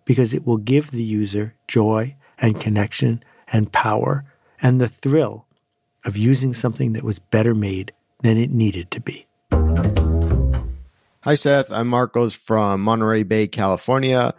because 0.04 0.34
it 0.34 0.46
will 0.46 0.56
give 0.56 0.90
the 0.90 1.02
user 1.02 1.54
joy 1.66 2.16
and 2.38 2.60
connection 2.60 3.22
and 3.52 3.72
power 3.72 4.24
and 4.60 4.80
the 4.80 4.88
thrill 4.88 5.46
of 6.04 6.16
using 6.16 6.54
something 6.54 6.92
that 6.92 7.04
was 7.04 7.18
better 7.18 7.54
made 7.54 7.92
than 8.22 8.36
it 8.36 8.50
needed 8.50 8.90
to 8.90 9.00
be. 9.00 9.26
Hi, 11.22 11.34
Seth. 11.34 11.70
I'm 11.70 11.88
Marcos 11.88 12.34
from 12.34 12.80
Monterey 12.80 13.22
Bay, 13.22 13.46
California. 13.46 14.34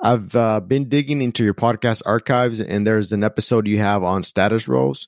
I've 0.00 0.34
uh, 0.34 0.60
been 0.60 0.88
digging 0.88 1.20
into 1.20 1.44
your 1.44 1.54
podcast 1.54 2.02
archives, 2.06 2.60
and 2.60 2.86
there's 2.86 3.12
an 3.12 3.22
episode 3.22 3.66
you 3.66 3.78
have 3.78 4.02
on 4.02 4.22
status 4.22 4.66
roles. 4.66 5.06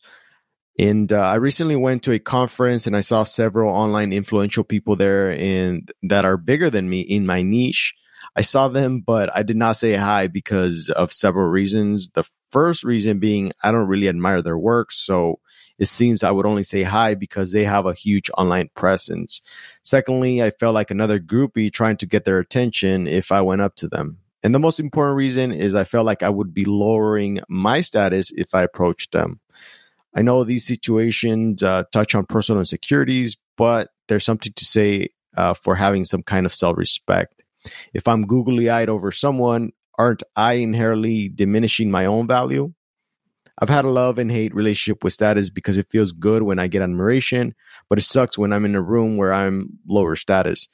And 0.79 1.13
uh, 1.13 1.21
I 1.21 1.37
recently 1.37 1.77
went 1.77 2.03
to 2.05 2.13
a 2.13 2.19
conference 2.19 2.87
and 2.87 2.97
I 2.97 3.01
saw 3.01 3.25
several 3.25 3.73
online 3.73 4.13
influential 4.13 4.65
people 4.65 4.97
there 4.97 5.31
and 5.31 5.91
that 6.03 6.25
are 6.25 6.37
bigger 6.37 6.69
than 6.69 6.89
me 6.89 7.01
in 7.01 7.27
my 7.27 7.43
niche. 7.43 7.95
I 8.37 8.43
saw 8.43 8.67
them, 8.67 9.01
but 9.01 9.31
I 9.35 9.45
did 9.45 9.57
not 9.57 9.77
say 9.77 9.95
hi 9.95 10.27
because 10.27 10.91
of 10.91 11.13
several 11.13 11.47
reasons. 11.47 12.09
The 12.11 12.25
first 12.51 12.83
reason 12.83 13.21
being 13.21 13.53
I 13.63 13.71
don't 13.71 13.87
really 13.87 14.09
admire 14.09 14.43
their 14.43 14.59
work. 14.59 14.91
So 14.91 15.39
it 15.79 15.87
seems 15.87 16.23
I 16.23 16.33
would 16.33 16.47
only 16.47 16.65
say 16.65 16.83
hi 16.83 17.15
because 17.15 17.53
they 17.53 17.65
have 17.65 17.87
a 17.87 17.95
huge 17.95 18.31
online 18.37 18.71
presence. 18.75 19.43
Secondly, 19.83 20.43
I 20.43 20.51
felt 20.51 20.75
like 20.75 20.91
another 20.91 21.21
groupie 21.21 21.73
trying 21.73 21.97
to 21.99 22.07
get 22.07 22.25
their 22.25 22.41
attention 22.41 23.07
if 23.07 23.31
I 23.31 23.41
went 23.41 23.63
up 23.63 23.77
to 23.77 23.89
them. 23.89 24.19
And 24.43 24.55
the 24.55 24.61
most 24.61 24.79
important 24.79 25.17
reason 25.17 25.53
is 25.53 25.75
I 25.75 25.85
felt 25.85 26.05
like 26.05 26.23
I 26.23 26.29
would 26.29 26.53
be 26.53 26.65
lowering 26.65 27.41
my 27.49 27.81
status 27.81 28.31
if 28.33 28.55
I 28.55 28.63
approached 28.63 29.13
them. 29.13 29.41
I 30.15 30.23
know 30.23 30.45
these 30.45 30.67
situations 30.67 31.63
uh, 31.63 31.85
touch 31.93 32.15
on 32.15 32.27
personal 32.27 32.61
insecurities, 32.61 33.37
but 33.57 33.91
there's 34.09 34.25
something 34.25 34.53
to 34.53 34.65
say 34.65 35.09
uh, 35.37 35.55
for 35.55 35.75
having 35.75 36.05
some 36.05 36.23
kind 36.23 36.47
of 36.47 36.55
self 36.55 36.77
respect. 36.77 37.43
If 37.93 38.07
I'm 38.07 38.27
googly 38.27 38.71
eyed 38.71 38.89
over 38.89 39.11
someone, 39.11 39.73
aren't 39.99 40.23
I 40.37 40.55
inherently 40.55 41.29
diminishing 41.29 41.91
my 41.91 42.07
own 42.07 42.27
value? 42.27 42.73
I've 43.59 43.69
had 43.69 43.85
a 43.85 43.91
love 43.91 44.19
and 44.19 44.31
hate 44.31 44.55
relationship 44.55 45.05
with 45.05 45.13
status 45.13 45.49
because 45.49 45.79
it 45.79 45.91
feels 45.91 46.13
good 46.13 46.43
when 46.43 46.59
I 46.59 46.67
get 46.67 46.83
admiration, 46.83 47.55
but 47.89 47.99
it 47.99 48.03
sucks 48.03 48.37
when 48.37 48.53
I'm 48.53 48.65
in 48.65 48.75
a 48.75 48.83
room 48.83 49.17
where 49.17 49.33
I'm 49.33 49.79
lower 49.87 50.17
status, 50.17 50.69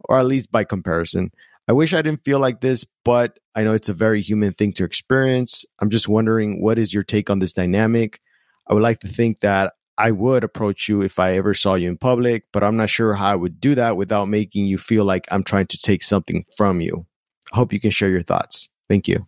or 0.00 0.18
at 0.18 0.26
least 0.26 0.50
by 0.50 0.64
comparison. 0.64 1.30
I 1.68 1.72
wish 1.72 1.92
I 1.92 2.02
didn't 2.02 2.24
feel 2.24 2.40
like 2.40 2.60
this, 2.60 2.84
but 3.04 3.38
I 3.54 3.62
know 3.62 3.72
it's 3.72 3.88
a 3.88 3.94
very 3.94 4.20
human 4.20 4.52
thing 4.52 4.72
to 4.74 4.84
experience. 4.84 5.64
I'm 5.80 5.90
just 5.90 6.08
wondering 6.08 6.60
what 6.60 6.78
is 6.78 6.92
your 6.92 7.04
take 7.04 7.30
on 7.30 7.38
this 7.38 7.52
dynamic? 7.52 8.20
I 8.68 8.74
would 8.74 8.82
like 8.82 9.00
to 9.00 9.08
think 9.08 9.40
that 9.40 9.74
I 9.96 10.12
would 10.12 10.44
approach 10.44 10.88
you 10.88 11.02
if 11.02 11.18
I 11.18 11.32
ever 11.32 11.54
saw 11.54 11.74
you 11.74 11.88
in 11.88 11.96
public, 11.96 12.44
but 12.52 12.62
I'm 12.62 12.76
not 12.76 12.90
sure 12.90 13.14
how 13.14 13.32
I 13.32 13.34
would 13.34 13.60
do 13.60 13.74
that 13.74 13.96
without 13.96 14.26
making 14.26 14.66
you 14.66 14.78
feel 14.78 15.04
like 15.04 15.26
I'm 15.30 15.42
trying 15.42 15.66
to 15.66 15.78
take 15.78 16.02
something 16.02 16.44
from 16.56 16.80
you. 16.80 17.06
I 17.52 17.56
hope 17.56 17.72
you 17.72 17.80
can 17.80 17.90
share 17.90 18.10
your 18.10 18.22
thoughts. 18.22 18.68
Thank 18.88 19.08
you. 19.08 19.26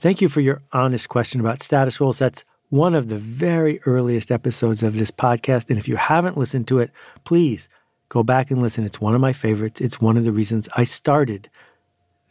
Thank 0.00 0.20
you 0.20 0.28
for 0.28 0.40
your 0.40 0.62
honest 0.72 1.08
question 1.08 1.40
about 1.40 1.62
status 1.62 2.00
roles. 2.00 2.18
That's 2.18 2.44
one 2.70 2.94
of 2.94 3.08
the 3.08 3.18
very 3.18 3.80
earliest 3.86 4.32
episodes 4.32 4.82
of 4.82 4.96
this 4.96 5.10
podcast. 5.10 5.70
And 5.70 5.78
if 5.78 5.86
you 5.86 5.96
haven't 5.96 6.38
listened 6.38 6.66
to 6.68 6.78
it, 6.78 6.90
please 7.24 7.68
go 8.08 8.22
back 8.22 8.50
and 8.50 8.62
listen. 8.62 8.84
It's 8.84 9.00
one 9.00 9.14
of 9.14 9.20
my 9.20 9.32
favorites. 9.32 9.80
It's 9.80 10.00
one 10.00 10.16
of 10.16 10.24
the 10.24 10.32
reasons 10.32 10.68
I 10.76 10.84
started 10.84 11.50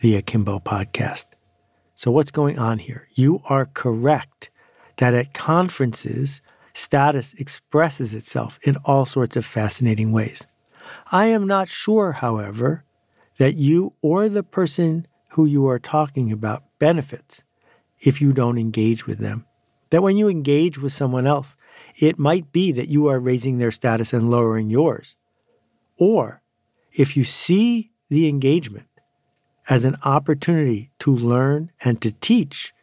the 0.02 0.16
Akimbo 0.16 0.60
podcast. 0.60 1.28
So, 1.94 2.10
what's 2.12 2.32
going 2.32 2.58
on 2.58 2.80
here? 2.80 3.08
You 3.16 3.42
are 3.46 3.66
correct 3.66 4.50
that 5.00 5.14
at 5.14 5.34
conferences, 5.34 6.42
status 6.74 7.34
expresses 7.36 8.14
itself 8.14 8.60
in 8.64 8.76
all 8.84 9.06
sorts 9.06 9.38
of 9.38 9.46
fascinating 9.46 10.12
ways. 10.12 10.46
I 11.10 11.28
am 11.28 11.48
not 11.48 11.70
sure, 11.70 12.12
however, 12.12 12.84
that 13.38 13.56
you 13.56 13.94
or 14.02 14.28
the 14.28 14.44
person 14.44 15.08
who 15.32 15.46
you 15.46 15.68
are 15.68 15.80
talking 15.80 16.34
about 16.34 16.64
benefits 16.80 17.44
if 18.02 18.20
you 18.20 18.34
don't 18.34 18.58
engage 18.58 19.08
with 19.08 19.20
them. 19.20 19.46
That 19.90 20.04
when 20.04 20.18
you 20.18 20.28
engage 20.28 20.78
with 20.78 20.92
someone 20.92 21.26
else, 21.26 21.56
it 21.96 22.20
might 22.20 22.52
be 22.52 22.74
that 22.74 22.90
you 22.90 23.08
are 23.08 23.22
raising 23.22 23.58
their 23.58 23.72
status 23.72 24.12
and 24.12 24.30
lowering 24.30 24.70
yours. 24.70 25.16
Or 25.98 26.42
if 26.92 27.16
you 27.16 27.24
see 27.24 27.92
the 28.10 28.28
engagement 28.28 28.88
as 29.70 29.86
an 29.86 29.96
opportunity 30.04 30.92
to 31.00 31.16
learn 31.16 31.72
and 31.86 32.02
to 32.02 32.12
teach, 32.12 32.74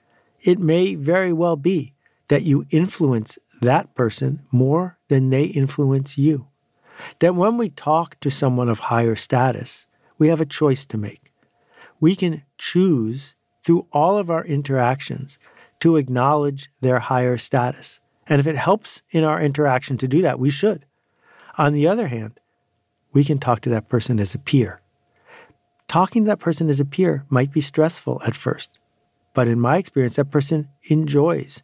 it 0.41 0.59
may 0.59 0.95
very 0.95 1.33
well 1.33 1.57
be 1.57 1.93
that 2.29 2.43
you 2.43 2.67
influence 2.71 3.39
that 3.61 3.95
person 3.95 4.43
more 4.51 4.99
than 5.09 5.31
they 5.31 5.45
influence 5.45 6.19
you. 6.19 6.49
That 7.21 7.35
when 7.35 7.57
we 7.57 7.69
talk 7.71 8.19
to 8.21 8.31
someone 8.31 8.69
of 8.69 8.81
higher 8.81 9.17
status, 9.17 9.87
we 10.19 10.29
have 10.29 10.41
a 10.41 10.47
choice 10.47 10.85
to 10.87 10.99
make. 10.99 11.33
We 12.01 12.17
can 12.17 12.43
choose 12.59 13.35
through 13.63 13.87
all 13.93 14.19
of 14.19 14.31
our 14.31 14.45
interactions 14.45 15.39
to 15.81 15.97
acknowledge 15.97 16.71
their 16.81 17.01
higher 17.01 17.37
status. 17.37 18.01
And 18.29 18.41
if 18.41 18.47
it 18.47 18.57
helps 18.57 19.03
in 19.11 19.25
our 19.25 19.41
interaction 19.41 19.97
to 19.99 20.09
do 20.09 20.23
that, 20.23 20.39
we 20.39 20.51
should. 20.51 20.87
On 21.59 21.73
the 21.73 21.87
other 21.87 22.09
hand, 22.09 22.41
we 23.13 23.25
can 23.25 23.39
talk 23.39 23.61
to 23.63 23.71
that 23.71 23.89
person 23.89 24.19
as 24.19 24.35
a 24.35 24.39
peer. 24.39 24.81
Talking 25.89 26.25
to 26.25 26.29
that 26.29 26.41
person 26.41 26.69
as 26.69 26.81
a 26.81 26.85
peer 26.85 27.25
might 27.29 27.53
be 27.53 27.61
stressful 27.61 28.21
at 28.27 28.37
first, 28.37 28.79
but 29.35 29.49
in 29.49 29.61
my 29.61 29.79
experience, 29.79 30.17
that 30.17 30.31
person 30.31 30.69
enjoys 30.91 31.63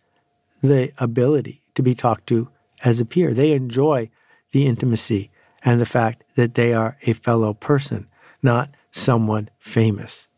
the 0.63 0.93
ability 0.99 1.63
to 1.75 1.83
be 1.83 1.95
talked 1.95 2.27
to 2.29 2.49
as 2.85 3.01
a 3.01 3.05
peer. 3.05 3.35
They 3.35 3.53
enjoy 3.53 4.11
the 4.53 4.67
intimacy 4.67 5.31
and 5.65 5.81
the 5.81 5.87
fact 5.87 6.25
that 6.37 6.55
they 6.55 6.73
are 6.73 6.97
a 7.03 7.13
fellow 7.13 7.55
person, 7.55 8.09
not 8.43 8.71
someone 8.91 9.51
famous. 9.59 10.29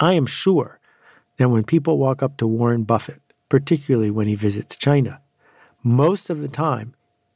I 0.00 0.14
am 0.14 0.26
sure 0.26 0.80
that 1.36 1.48
when 1.48 1.64
people 1.64 1.98
walk 1.98 2.22
up 2.22 2.36
to 2.38 2.46
Warren 2.46 2.84
Buffett, 2.84 3.20
particularly 3.48 4.10
when 4.10 4.28
he 4.28 4.34
visits 4.34 4.76
China, 4.76 5.20
most 5.82 6.30
of 6.30 6.40
the 6.40 6.48
time 6.48 6.94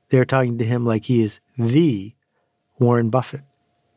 they're 0.09 0.25
talking 0.25 0.59
to 0.59 0.65
him 0.65 0.85
like 0.85 1.07
he 1.07 1.23
is 1.23 1.41
the 1.57 2.15
Warren 2.79 3.11
Buffett. 3.11 3.43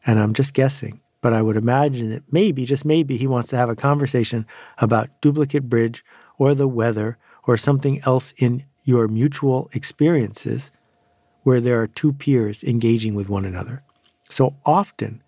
And 0.05 0.19
I'm 0.19 0.33
just 0.33 0.53
guessing, 0.53 1.01
but 1.21 1.33
I 1.33 1.41
would 1.41 1.57
imagine 1.57 2.09
that 2.11 2.23
maybe, 2.31 2.65
just 2.65 2.85
maybe, 2.85 3.17
he 3.17 3.27
wants 3.27 3.49
to 3.49 3.57
have 3.57 3.69
a 3.69 3.75
conversation 3.75 4.45
about 4.77 5.21
duplicate 5.21 5.67
bridge 5.67 6.05
or 6.37 6.53
the 6.53 6.67
weather 6.67 7.17
or 7.47 7.57
something 7.57 8.01
else 8.05 8.33
in 8.37 8.65
your 8.83 9.07
mutual 9.07 9.69
experiences 9.73 10.71
where 11.43 11.61
there 11.61 11.81
are 11.81 11.87
two 11.87 12.13
peers 12.13 12.63
engaging 12.63 13.13
with 13.13 13.29
one 13.29 13.45
another. 13.45 13.81
So 14.29 14.55
often, 14.65 15.21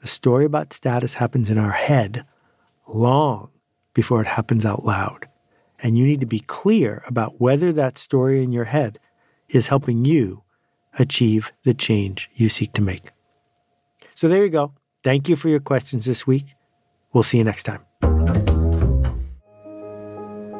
the 0.00 0.08
story 0.08 0.44
about 0.44 0.72
status 0.72 1.14
happens 1.14 1.50
in 1.50 1.58
our 1.58 1.72
head 1.72 2.24
long 2.88 3.50
before 3.94 4.20
it 4.20 4.26
happens 4.26 4.66
out 4.66 4.84
loud. 4.84 5.28
And 5.82 5.96
you 5.96 6.04
need 6.04 6.20
to 6.20 6.26
be 6.26 6.40
clear 6.40 7.02
about 7.06 7.40
whether 7.40 7.72
that 7.72 7.98
story 7.98 8.42
in 8.42 8.52
your 8.52 8.64
head 8.64 8.98
is 9.48 9.68
helping 9.68 10.04
you 10.04 10.42
achieve 10.98 11.52
the 11.64 11.74
change 11.74 12.30
you 12.34 12.48
seek 12.48 12.72
to 12.72 12.82
make. 12.82 13.12
So 14.14 14.28
there 14.28 14.44
you 14.44 14.50
go. 14.50 14.72
Thank 15.02 15.28
you 15.28 15.36
for 15.36 15.48
your 15.48 15.60
questions 15.60 16.04
this 16.04 16.26
week. 16.26 16.54
We'll 17.12 17.22
see 17.22 17.38
you 17.38 17.44
next 17.44 17.64
time. 17.64 17.93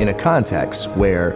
in 0.00 0.08
a 0.08 0.14
context 0.14 0.88
where 0.90 1.34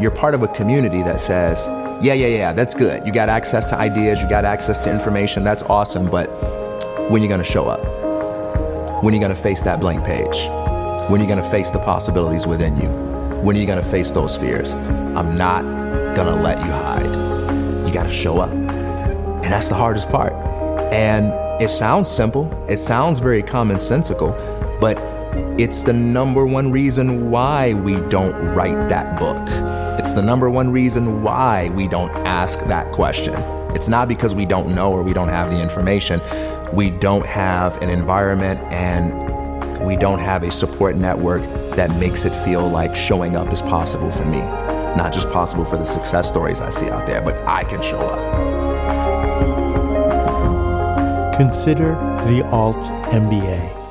you're 0.00 0.10
part 0.10 0.34
of 0.34 0.42
a 0.42 0.48
community 0.48 1.02
that 1.02 1.20
says, 1.20 1.68
yeah, 2.02 2.14
yeah, 2.14 2.26
yeah, 2.26 2.52
that's 2.52 2.74
good. 2.74 3.06
You 3.06 3.12
got 3.12 3.28
access 3.28 3.64
to 3.66 3.76
ideas, 3.76 4.20
you 4.20 4.28
got 4.28 4.44
access 4.44 4.78
to 4.80 4.92
information, 4.92 5.44
that's 5.44 5.62
awesome, 5.62 6.10
but 6.10 6.26
when 7.10 7.20
are 7.20 7.24
you 7.24 7.28
to 7.38 7.44
show 7.44 7.66
up? 7.66 9.02
When 9.02 9.12
are 9.12 9.16
you 9.16 9.20
to 9.34 9.40
face 9.40 9.62
that 9.62 9.80
blank 9.80 10.04
page? 10.04 10.48
When 11.10 11.20
are 11.20 11.24
you 11.24 11.28
to 11.42 11.50
face 11.50 11.70
the 11.70 11.78
possibilities 11.78 12.46
within 12.46 12.76
you? 12.76 12.88
When 13.42 13.56
are 13.56 13.60
you 13.60 13.66
to 13.82 13.90
face 13.90 14.10
those 14.10 14.36
fears? 14.36 14.74
I'm 14.74 15.36
not 15.36 15.62
to 16.26 16.34
let 16.34 16.58
you 16.58 16.72
hide. 16.72 17.86
You 17.86 17.92
got 17.92 18.04
to 18.04 18.12
show 18.12 18.38
up. 18.38 18.50
And 18.50 19.44
that's 19.44 19.68
the 19.68 19.74
hardest 19.74 20.08
part. 20.08 20.32
And 20.92 21.32
it 21.60 21.68
sounds 21.68 22.10
simple, 22.10 22.50
it 22.68 22.78
sounds 22.78 23.18
very 23.18 23.42
commonsensical, 23.42 24.32
it's 25.56 25.84
the 25.84 25.92
number 25.92 26.44
one 26.44 26.72
reason 26.72 27.30
why 27.30 27.74
we 27.74 28.00
don't 28.08 28.34
write 28.56 28.88
that 28.88 29.16
book. 29.16 29.38
It's 30.00 30.12
the 30.12 30.20
number 30.20 30.50
one 30.50 30.72
reason 30.72 31.22
why 31.22 31.68
we 31.68 31.86
don't 31.86 32.10
ask 32.26 32.58
that 32.64 32.90
question. 32.90 33.34
It's 33.72 33.86
not 33.86 34.08
because 34.08 34.34
we 34.34 34.46
don't 34.46 34.74
know 34.74 34.90
or 34.90 35.04
we 35.04 35.12
don't 35.12 35.28
have 35.28 35.52
the 35.52 35.60
information. 35.60 36.20
We 36.72 36.90
don't 36.90 37.24
have 37.24 37.80
an 37.82 37.88
environment 37.88 38.58
and 38.72 39.84
we 39.86 39.94
don't 39.94 40.18
have 40.18 40.42
a 40.42 40.50
support 40.50 40.96
network 40.96 41.42
that 41.76 41.88
makes 42.00 42.24
it 42.24 42.32
feel 42.44 42.68
like 42.68 42.96
showing 42.96 43.36
up 43.36 43.52
is 43.52 43.62
possible 43.62 44.10
for 44.10 44.24
me. 44.24 44.40
Not 44.40 45.12
just 45.12 45.30
possible 45.30 45.64
for 45.64 45.76
the 45.76 45.86
success 45.86 46.28
stories 46.28 46.60
I 46.60 46.70
see 46.70 46.90
out 46.90 47.06
there, 47.06 47.22
but 47.22 47.36
I 47.46 47.62
can 47.62 47.80
show 47.80 48.00
up. 48.00 48.18
Consider 51.36 51.90
the 52.26 52.44
Alt 52.50 52.82
MBA 53.12 53.83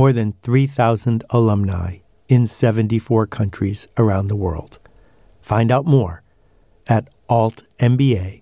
more 0.00 0.12
than 0.14 0.32
3,000 0.40 1.22
alumni 1.28 1.98
in 2.26 2.46
74 2.46 3.26
countries 3.26 3.86
around 3.98 4.28
the 4.28 4.34
world. 4.34 4.78
Find 5.42 5.70
out 5.70 5.84
more 5.84 6.22
at 6.86 7.10
altmba.com. 7.28 8.40